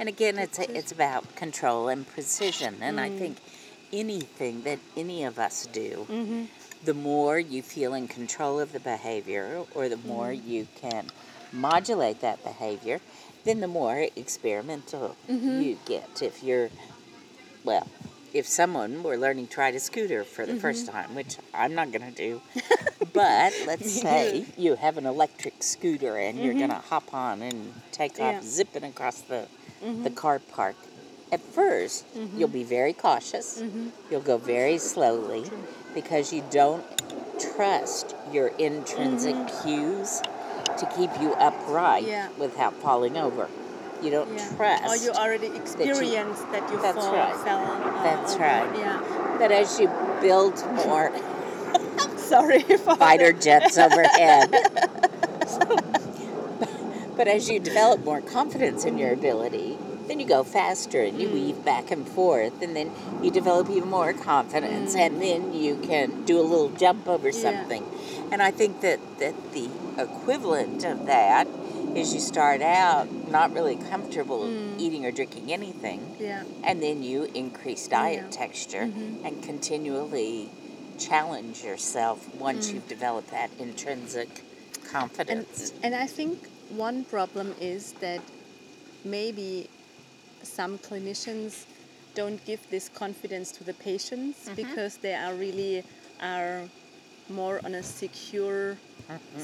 And 0.00 0.08
again, 0.08 0.38
it's 0.38 0.58
it's 0.58 0.92
about 0.92 1.36
control 1.36 1.88
and 1.88 2.08
precision. 2.08 2.78
And 2.80 2.98
I 2.98 3.10
mm. 3.10 3.18
think 3.18 3.36
anything 3.92 4.62
that 4.62 4.80
any 4.96 5.22
of 5.24 5.38
us 5.38 5.66
do, 5.66 6.06
mm-hmm. 6.10 6.44
the 6.84 6.94
more 6.94 7.38
you 7.38 7.62
feel 7.62 7.94
in 7.94 8.08
control 8.08 8.58
of 8.58 8.72
the 8.72 8.80
behavior, 8.80 9.62
or 9.74 9.88
the 9.88 9.98
more 9.98 10.32
you 10.32 10.66
can 10.80 11.04
modulate 11.54 12.20
that 12.20 12.42
behavior, 12.44 13.00
then 13.44 13.60
the 13.60 13.68
more 13.68 14.06
experimental 14.16 15.16
you 15.28 15.78
get. 15.86 16.22
If 16.22 16.42
you're, 16.42 16.70
well, 17.64 17.86
if 18.32 18.46
someone 18.46 19.02
were 19.02 19.16
learning 19.16 19.46
to 19.48 19.60
ride 19.60 19.74
a 19.74 19.80
scooter 19.80 20.24
for 20.24 20.44
the 20.46 20.56
first 20.56 20.86
time, 20.88 21.14
which 21.14 21.36
I'm 21.54 21.74
not 21.74 21.92
going 21.92 22.02
to 22.12 22.16
do, 22.16 22.40
but 23.12 23.52
let's 23.66 23.90
say 24.00 24.46
you 24.58 24.74
have 24.74 24.96
an 24.98 25.06
electric 25.06 25.62
scooter 25.62 26.16
and 26.16 26.38
you're 26.38 26.54
going 26.54 26.70
to 26.70 26.74
hop 26.76 27.14
on 27.14 27.42
and 27.42 27.72
take 27.92 28.18
Yeah. 28.18 28.38
off 28.38 28.42
zipping 28.44 28.84
across 28.84 29.20
the, 29.20 29.46
the 30.02 30.10
car 30.10 30.38
park. 30.40 30.74
At 31.32 31.40
1st 31.54 32.04
you 32.14 32.28
you'll 32.38 32.48
be 32.48 32.64
very 32.64 32.92
cautious. 32.92 33.62
You'll 34.10 34.20
go 34.20 34.36
very 34.38 34.78
slowly 34.78 35.44
because 35.94 36.32
you 36.32 36.44
don't 36.50 36.84
trust 37.40 38.14
your 38.32 38.48
intrinsic 38.58 39.36
cues 39.62 40.22
to 40.78 40.86
keep 40.96 41.10
you 41.20 41.32
upright 41.34 42.04
Yeah. 42.04 42.28
without 42.38 42.74
falling 42.74 43.16
over. 43.16 43.48
You 44.02 44.10
don't 44.10 44.32
Yeah. 44.36 44.48
trust. 44.56 44.84
Or 44.88 44.96
you 44.96 45.10
already 45.12 45.46
experienced 45.48 46.50
that 46.52 46.70
you, 46.70 46.78
That's 46.80 46.98
fall, 46.98 47.14
right. 47.14 47.36
fell. 47.36 47.58
Uh, 47.60 48.02
That's 48.02 48.34
over. 48.34 48.42
right. 48.42 48.76
Yeah. 48.78 49.36
But 49.38 49.50
as 49.52 49.78
you 49.80 49.90
build 50.20 50.62
more 50.86 51.12
Sorry 52.16 52.60
fighter 52.98 53.32
jets 53.32 53.76
overhead, 53.76 54.50
but 57.16 57.28
as 57.28 57.48
you 57.50 57.60
develop 57.60 58.04
more 58.04 58.20
confidence 58.22 58.84
in 58.84 58.96
your 58.98 59.12
ability, 59.12 59.76
then 60.06 60.20
you 60.20 60.26
go 60.26 60.44
faster 60.44 61.02
and 61.02 61.20
you 61.20 61.28
weave 61.30 61.64
back 61.64 61.90
and 61.90 62.06
forth, 62.06 62.60
and 62.62 62.74
then 62.76 62.90
you 63.22 63.30
develop 63.30 63.70
even 63.70 63.88
more 63.88 64.12
confidence, 64.12 64.94
and 64.94 65.20
then 65.20 65.54
you 65.54 65.76
can 65.76 66.24
do 66.24 66.38
a 66.38 66.42
little 66.42 66.70
jump 66.70 67.08
over 67.08 67.28
Yeah. 67.30 67.40
something. 67.42 67.84
And 68.30 68.42
I 68.42 68.50
think 68.50 68.80
that, 68.80 69.00
that 69.18 69.34
the 69.52 69.68
equivalent 69.98 70.84
of 70.84 71.06
that 71.06 71.46
is 71.94 72.12
you 72.12 72.20
start 72.20 72.60
out 72.60 73.06
not 73.30 73.52
really 73.52 73.76
comfortable 73.76 74.50
eating 74.78 75.06
or 75.06 75.12
drinking 75.12 75.52
anything, 75.52 76.16
Yeah. 76.18 76.42
and 76.64 76.82
then 76.82 77.02
you 77.02 77.24
increase 77.34 77.86
diet 77.86 78.24
Yeah. 78.24 78.36
texture 78.36 78.86
Mhm. 78.86 79.24
and 79.24 79.42
continually 79.42 80.48
challenge 80.98 81.62
yourself 81.62 82.28
once 82.38 82.68
Mm. 82.68 82.74
you've 82.74 82.88
developed 82.88 83.30
that 83.30 83.50
intrinsic 83.58 84.28
And, 84.74 84.90
confidence. 84.90 85.72
and 85.82 85.94
I 85.94 86.06
think 86.06 86.48
one 86.68 87.04
problem 87.04 87.54
is 87.60 87.94
that 88.00 88.20
maybe 89.04 89.68
some 90.44 90.78
clinicians 90.78 91.64
don't 92.14 92.44
give 92.44 92.60
this 92.70 92.88
confidence 92.88 93.50
to 93.52 93.64
the 93.64 93.74
patients 93.74 94.36
Mm-hmm. 94.44 94.54
because 94.54 94.98
they 94.98 95.14
are 95.14 95.34
really 95.34 95.82
are 96.20 96.62
more 97.28 97.60
on 97.64 97.74
a 97.74 97.82
secure 97.82 98.76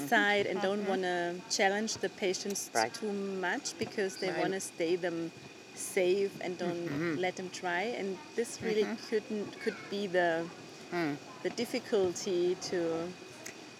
side 0.09 0.47
and 0.47 0.61
don't 0.63 0.87
want 0.89 1.03
to 1.03 1.35
challenge 1.51 1.95
the 1.99 2.09
patients 2.11 2.69
Mm-hmm. 2.69 2.79
Right. 2.79 2.95
too 2.95 3.13
much 3.13 3.67
because 3.79 4.17
they 4.17 4.29
Right. 4.29 4.35
Mm-hmm. 4.35 4.41
want 4.43 4.55
to 4.55 4.61
stay 4.61 4.97
them 4.97 5.33
safe 5.75 6.33
and 6.45 6.59
don't 6.59 7.17
let 7.19 7.37
them 7.37 7.49
try 7.51 7.83
and 7.99 8.19
this 8.37 8.59
really 8.63 8.87
couldn't 9.09 9.59
could 9.63 9.77
be 9.91 10.07
the 10.07 10.45
Mm. 10.93 11.17
the 11.45 11.51
difficulty 11.51 12.57
to 12.71 12.79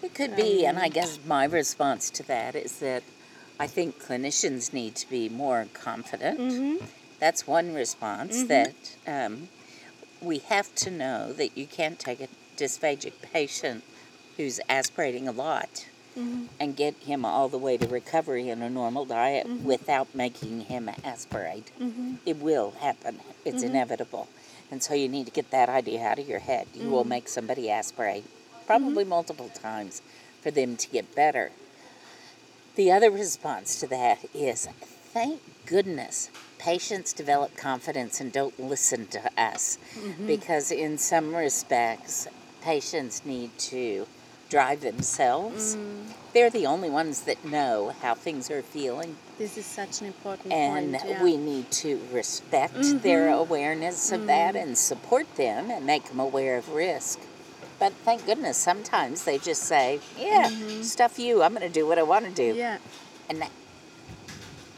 It 0.01 0.13
could 0.15 0.35
be, 0.35 0.65
and 0.65 0.79
I 0.79 0.85
Um, 0.87 0.91
guess 0.97 1.19
my 1.27 1.43
response 1.45 2.09
to 2.17 2.23
that 2.23 2.55
is 2.55 2.73
that 2.79 3.03
I 3.59 3.67
think 3.67 4.01
clinicians 4.01 4.71
need 4.73 4.95
to 4.95 5.07
be 5.09 5.27
more 5.29 5.67
confident. 5.73 6.39
Mm-hmm. 6.39 6.77
That's 7.21 7.45
one 7.47 7.73
response 7.75 8.43
that 8.45 8.73
um, 9.05 9.47
we 10.21 10.39
have 10.39 10.73
to 10.75 10.89
know 10.91 11.31
that 11.33 11.55
you 11.55 11.67
can't 11.67 11.99
take 11.99 12.19
a 12.19 12.27
dysphagic 12.57 13.13
patient 13.31 13.83
who's 14.37 14.59
aspirating 14.67 15.27
a 15.29 15.31
lot 15.31 15.85
Mm-hmm. 16.19 16.47
and 16.59 16.75
get 16.75 16.93
him 16.95 17.23
all 17.23 17.47
the 17.47 17.57
way 17.57 17.77
to 17.77 17.87
recovery 17.87 18.49
in 18.49 18.61
a 18.61 18.69
normal 18.69 19.05
diet 19.05 19.47
Mm-hmm. 19.47 19.63
without 19.63 20.13
making 20.13 20.59
him 20.65 20.89
aspirate. 21.05 21.71
It 22.25 22.35
will 22.41 22.71
happen. 22.81 23.21
It's 23.45 23.63
Mm-hmm. 23.63 23.71
inevitable. 23.75 24.27
And 24.69 24.83
so 24.83 24.93
you 24.93 25.07
need 25.07 25.25
to 25.27 25.31
get 25.31 25.51
that 25.51 25.69
idea 25.69 26.01
out 26.03 26.19
of 26.19 26.27
your 26.27 26.39
head. 26.39 26.67
You 26.73 26.89
will 26.89 27.01
Mm-hmm. 27.03 27.09
make 27.09 27.27
somebody 27.29 27.69
aspirate, 27.71 28.25
probably 28.67 29.05
multiple 29.05 29.47
times, 29.53 30.01
for 30.41 30.51
them 30.51 30.75
to 30.75 30.89
get 30.89 31.15
better. 31.15 31.51
The 32.75 32.91
other 32.91 33.09
response 33.09 33.79
to 33.79 33.87
that 33.87 34.19
is 34.35 34.67
thank 35.13 35.39
goodness 35.65 36.29
patients 36.61 37.11
develop 37.11 37.57
confidence 37.57 38.21
and 38.21 38.31
don't 38.31 38.57
listen 38.59 39.07
to 39.07 39.19
us 39.35 39.79
mm-hmm. 39.95 40.27
because, 40.27 40.71
in 40.71 40.97
some 40.97 41.35
respects, 41.35 42.27
patients 42.61 43.25
need 43.25 43.57
to 43.57 44.05
drive 44.47 44.81
themselves. 44.81 45.75
Mm. 45.75 46.03
They're 46.33 46.51
the 46.51 46.67
only 46.67 46.89
ones 46.89 47.21
that 47.21 47.43
know 47.43 47.95
how 48.01 48.13
things 48.13 48.51
are 48.51 48.61
feeling, 48.61 49.17
this 49.39 49.57
is 49.57 49.65
such 49.65 50.01
an 50.01 50.07
important 50.07 50.53
and 50.53 50.93
point 50.93 51.09
yeah. 51.09 51.23
we 51.23 51.35
need 51.35 51.71
to 51.71 51.99
respect 52.11 52.75
their 53.01 53.29
mm-hmm. 53.29 53.39
awareness 53.39 54.11
of 54.11 54.21
mm. 54.21 54.27
that 54.27 54.55
and 54.55 54.77
support 54.77 55.35
them 55.35 55.71
and 55.71 55.83
make 55.83 56.05
them 56.05 56.19
aware 56.19 56.57
of 56.57 56.69
risk. 56.69 57.19
But 57.79 57.93
thank 58.05 58.27
goodness, 58.27 58.57
sometimes 58.57 59.23
they 59.23 59.39
just 59.39 59.63
say, 59.63 59.99
"Yeah, 60.15 60.47
mm-hmm. 60.47 60.83
stuff 60.83 61.17
you. 61.17 61.41
I'm 61.41 61.55
going 61.55 61.67
to 61.67 61.73
do 61.73 61.87
what 61.87 61.97
I 61.97 62.03
want 62.03 62.25
to 62.25 62.31
do." 62.31 62.53
yeah 62.55 62.77
and 63.31 63.43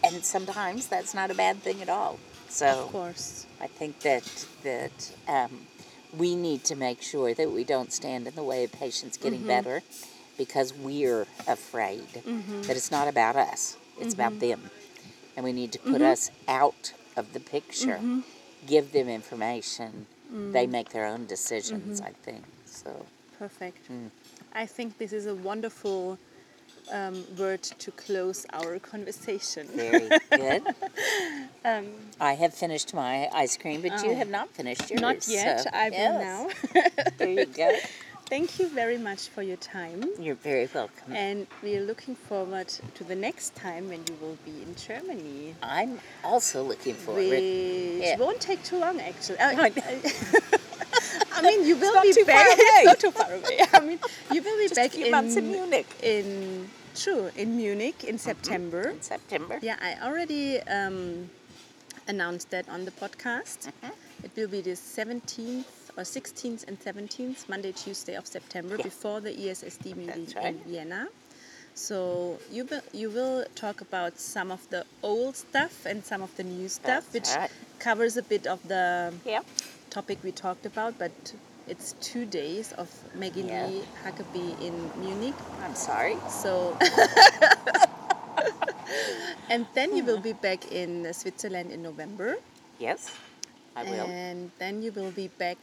and 0.04 0.24
sometimes 0.24 0.88
that's 0.88 1.14
not 1.14 1.32
a 1.32 1.34
bad 1.36 1.58
thing 1.58 1.82
at 1.82 1.90
all. 1.90 2.20
So 2.50 2.68
of 2.68 2.92
course 2.92 3.46
I 3.62 3.68
think 3.68 4.02
that 4.02 4.46
that 4.64 5.12
um, 5.28 5.68
we 6.18 6.36
need 6.36 6.64
to 6.66 6.76
make 6.76 7.02
sure 7.02 7.34
that 7.34 7.52
we 7.52 7.64
don't 7.64 7.92
stand 7.92 8.28
in 8.28 8.36
the 8.36 8.44
way 8.44 8.64
of 8.64 8.72
patients 8.72 9.18
getting 9.18 9.40
Mm-hmm. 9.40 9.48
better 9.48 9.82
because 10.38 10.74
we're 10.74 11.28
afraid 11.48 12.08
Mm-hmm. 12.28 12.62
that 12.64 12.76
it's 12.76 12.92
not 12.92 13.08
about 13.08 13.36
us; 13.36 13.78
it's 14.00 14.14
about 14.14 14.40
them, 14.40 14.70
and 15.36 15.44
we 15.44 15.54
need 15.54 15.72
to 15.74 15.80
put 15.80 16.02
Mm-hmm. 16.02 16.12
us 16.14 16.32
out 16.48 16.94
of 17.16 17.34
the 17.34 17.40
picture, 17.40 18.00
give 18.68 18.92
them 18.92 19.08
information. 19.10 20.08
Mm. 20.34 20.52
They 20.52 20.66
make 20.68 20.90
their 20.90 21.06
own 21.06 21.26
decisions. 21.28 22.02
Mm-hmm. 22.02 22.10
I 22.10 22.14
think 22.26 22.44
so. 22.66 23.06
perfect 23.40 23.90
Mm. 23.92 24.10
i 24.64 24.66
think 24.76 24.90
this 24.98 25.12
is 25.20 25.26
a 25.26 25.36
wonderful 25.50 26.18
um, 26.92 27.24
word 27.38 27.62
to 27.64 27.92
close 27.92 28.46
our 28.54 28.80
conversation 28.80 29.68
Very 29.76 30.10
good. 30.32 30.64
um, 31.66 31.86
I 32.20 32.34
have 32.34 32.54
finished 32.54 32.94
my 32.94 33.30
ice 33.34 33.58
cream, 33.58 33.82
but 33.82 34.04
you 34.04 34.12
Oh. 34.12 34.16
have 34.16 34.30
not 34.30 34.50
finished 34.50 34.90
yours. 34.90 35.02
not 35.02 35.28
yet 35.28 35.62
so- 35.62 35.70
i 35.74 35.90
will 35.90 35.98
yes. 35.98 36.24
now 36.30 36.82
There 37.18 37.30
you 37.30 37.46
go. 37.46 37.70
thank 38.30 38.58
you 38.60 38.68
very 38.70 38.98
much 38.98 39.28
for 39.30 39.42
your 39.44 39.58
time 39.58 40.04
You're 40.20 40.36
very 40.52 40.68
welcome. 40.74 41.14
and 41.14 41.46
we 41.62 41.76
are 41.78 41.82
looking 41.82 42.16
forward 42.16 42.68
to 42.96 43.04
the 43.04 43.16
next 43.16 43.54
time 43.56 43.90
when 43.90 44.02
you 44.10 44.16
will 44.22 44.38
be 44.46 44.56
in 44.66 44.76
germany 44.76 45.56
I'm 45.62 46.00
also 46.24 46.64
looking 46.64 46.96
forward. 46.96 47.30
which 47.30 48.04
Yeah. 48.04 48.18
won't 48.18 48.40
take 48.42 48.64
too 48.64 48.78
long 48.80 49.00
actually 49.00 49.38
Uh, 49.40 49.68
I 51.34 51.42
mean, 51.42 51.66
you 51.66 51.76
will 51.78 52.02
be 52.02 52.24
back. 52.24 52.58
not 52.86 53.00
too 53.00 53.12
far 53.12 53.32
away. 53.34 53.60
I 53.74 53.80
mean, 53.80 54.00
you 54.32 54.42
will 54.42 54.58
be 54.58 54.64
Just 54.70 54.76
back 54.76 54.96
in 54.98 55.12
months 55.12 55.36
in 55.36 55.52
Munich. 55.52 55.88
in 56.02 56.70
true 56.96 57.30
in 57.36 57.58
Munich 57.58 58.04
in 58.04 58.18
September. 58.18 58.90
In 58.90 59.02
September. 59.02 59.60
Yeah, 59.62 59.78
I 59.82 59.98
already 60.06 60.60
um, 60.62 61.30
announced 62.08 62.50
that 62.52 62.70
on 62.70 62.86
the 62.86 62.92
podcast. 62.92 63.70
Mm-hmm. 63.70 64.26
It 64.26 64.32
will 64.36 64.48
be 64.48 64.62
the 64.62 64.72
17th 64.72 65.66
or 65.98 66.04
16th 66.04 66.68
and 66.68 66.80
17th, 66.80 67.50
Monday, 67.50 67.72
Tuesday 67.72 68.16
of 68.16 68.26
September, 68.26 68.76
Yeah. 68.78 68.84
before 68.84 69.20
the 69.22 69.32
ESSD 69.32 69.96
meeting 69.96 70.28
right. 70.36 70.46
in 70.48 70.60
Vienna. 70.66 71.08
So 71.76 72.38
you 72.52 72.66
will, 72.66 72.82
you 72.94 73.10
will 73.10 73.46
talk 73.56 73.82
about 73.82 74.20
some 74.20 74.52
of 74.52 74.68
the 74.70 74.86
old 75.02 75.36
stuff 75.36 75.86
and 75.86 76.04
some 76.06 76.22
of 76.22 76.36
the 76.38 76.44
new 76.44 76.70
stuff, 76.70 77.06
That's 77.12 77.14
which 77.14 77.36
right. 77.36 77.50
covers 77.80 78.16
a 78.18 78.22
bit 78.24 78.46
of 78.48 78.66
the 78.68 79.12
Yep. 79.26 79.46
Topic 79.94 80.18
we 80.24 80.32
talked 80.32 80.66
about, 80.66 80.98
but 80.98 81.12
it's 81.70 81.94
two 82.02 82.26
days 82.26 82.74
of 82.82 82.90
Maggie 83.14 83.42
Yeah. 83.46 83.68
Lee 83.68 83.84
Huckabee 84.04 84.58
in 84.60 84.74
Munich. 84.98 85.36
I'm 85.64 85.76
sorry. 85.78 86.18
So, 86.30 86.76
and 89.54 89.68
then 89.78 89.96
you 89.96 90.04
will 90.04 90.20
be 90.20 90.34
back 90.34 90.72
in 90.72 91.06
Switzerland 91.14 91.72
in 91.72 91.84
November, 91.84 92.38
Yes, 92.80 93.14
I 93.76 93.84
will. 93.84 94.08
and 94.10 94.50
then 94.58 94.82
you 94.82 94.92
will 94.92 95.12
be 95.12 95.28
back 95.38 95.58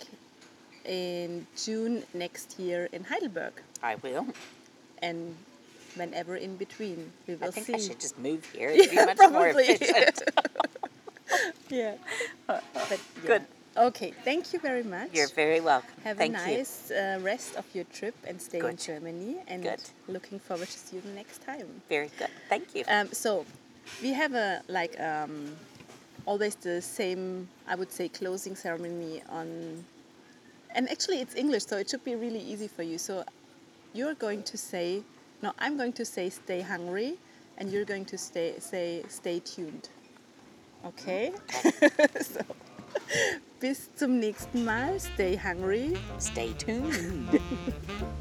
in 0.87 1.45
June 1.59 2.05
next 2.15 2.59
year 2.59 2.89
in 2.93 3.03
Heidelberg, 3.05 3.53
I 3.83 3.97
will. 3.97 4.27
and 5.03 5.35
whenever 5.99 6.37
in 6.37 6.57
between, 6.57 7.11
we 7.27 7.35
will 7.35 7.49
I 7.49 7.51
think 7.51 7.67
see. 7.67 7.75
I 7.75 7.79
should 7.79 7.99
just 8.01 8.17
move 8.19 8.47
here. 8.55 8.71
It'd 8.75 8.91
be 8.91 8.97
Yeah, 8.97 9.07
much 9.11 9.19
more 9.19 9.51
probably. 9.51 9.67
efficient. 9.75 10.23
yeah. 11.69 11.95
But 12.47 12.63
yeah. 12.79 12.97
Good. 13.27 13.45
Okay, 13.81 14.13
thank 14.25 14.53
you 14.53 14.59
very 14.59 14.83
much. 14.83 15.09
You're 15.15 15.29
very 15.29 15.59
welcome. 15.59 15.89
Have 16.05 16.19
Thank 16.19 16.35
a 16.35 16.39
nice 16.39 16.91
uh, 16.91 17.19
rest 17.23 17.57
of 17.57 17.65
your 17.73 17.85
trip 17.85 18.15
and 18.27 18.41
stay 18.41 18.59
in 18.59 18.77
Germany. 18.77 19.37
And 19.49 19.63
Good. 19.63 19.81
looking 20.07 20.39
forward 20.39 20.69
to 20.69 20.79
see 20.79 20.97
you 20.97 21.03
the 21.03 21.15
next 21.15 21.43
time. 21.47 21.67
Very 21.89 22.11
good. 22.19 22.29
Thank 22.51 22.75
you. 22.75 22.85
Um, 22.89 23.09
so 23.11 23.47
we 24.03 24.13
have 24.13 24.35
a 24.35 24.61
like 24.69 25.01
um, 25.01 25.57
always 26.27 26.57
the 26.57 26.83
same, 26.83 27.49
I 27.67 27.75
would 27.75 27.91
say, 27.91 28.11
closing 28.11 28.55
ceremony 28.55 29.23
on. 29.31 29.83
And 30.75 30.91
actually, 30.91 31.21
it's 31.21 31.35
English, 31.35 31.65
so 31.65 31.79
it 31.79 31.89
should 31.89 32.05
be 32.05 32.15
really 32.15 32.41
easy 32.41 32.69
for 32.69 32.83
you. 32.83 32.99
So 32.99 33.25
you're 33.95 34.15
going 34.15 34.43
to 34.43 34.59
say, 34.59 35.03
no, 35.41 35.55
I'm 35.59 35.79
going 35.79 35.95
to 35.95 36.05
say, 36.05 36.29
stay 36.29 36.61
hungry, 36.61 37.15
and 37.57 37.73
you're 37.73 37.87
going 37.87 38.05
to 38.13 38.19
stay 38.19 38.57
say, 38.59 39.05
stay 39.09 39.41
tuned. 39.41 39.89
Okay. 40.85 41.33
so, 42.21 42.41
bis 43.61 43.93
zum 43.95 44.19
nächsten 44.19 44.65
Mal. 44.65 44.99
Stay 44.99 45.39
hungry. 45.39 45.97
Stay 46.19 46.53
tuned. 46.59 47.41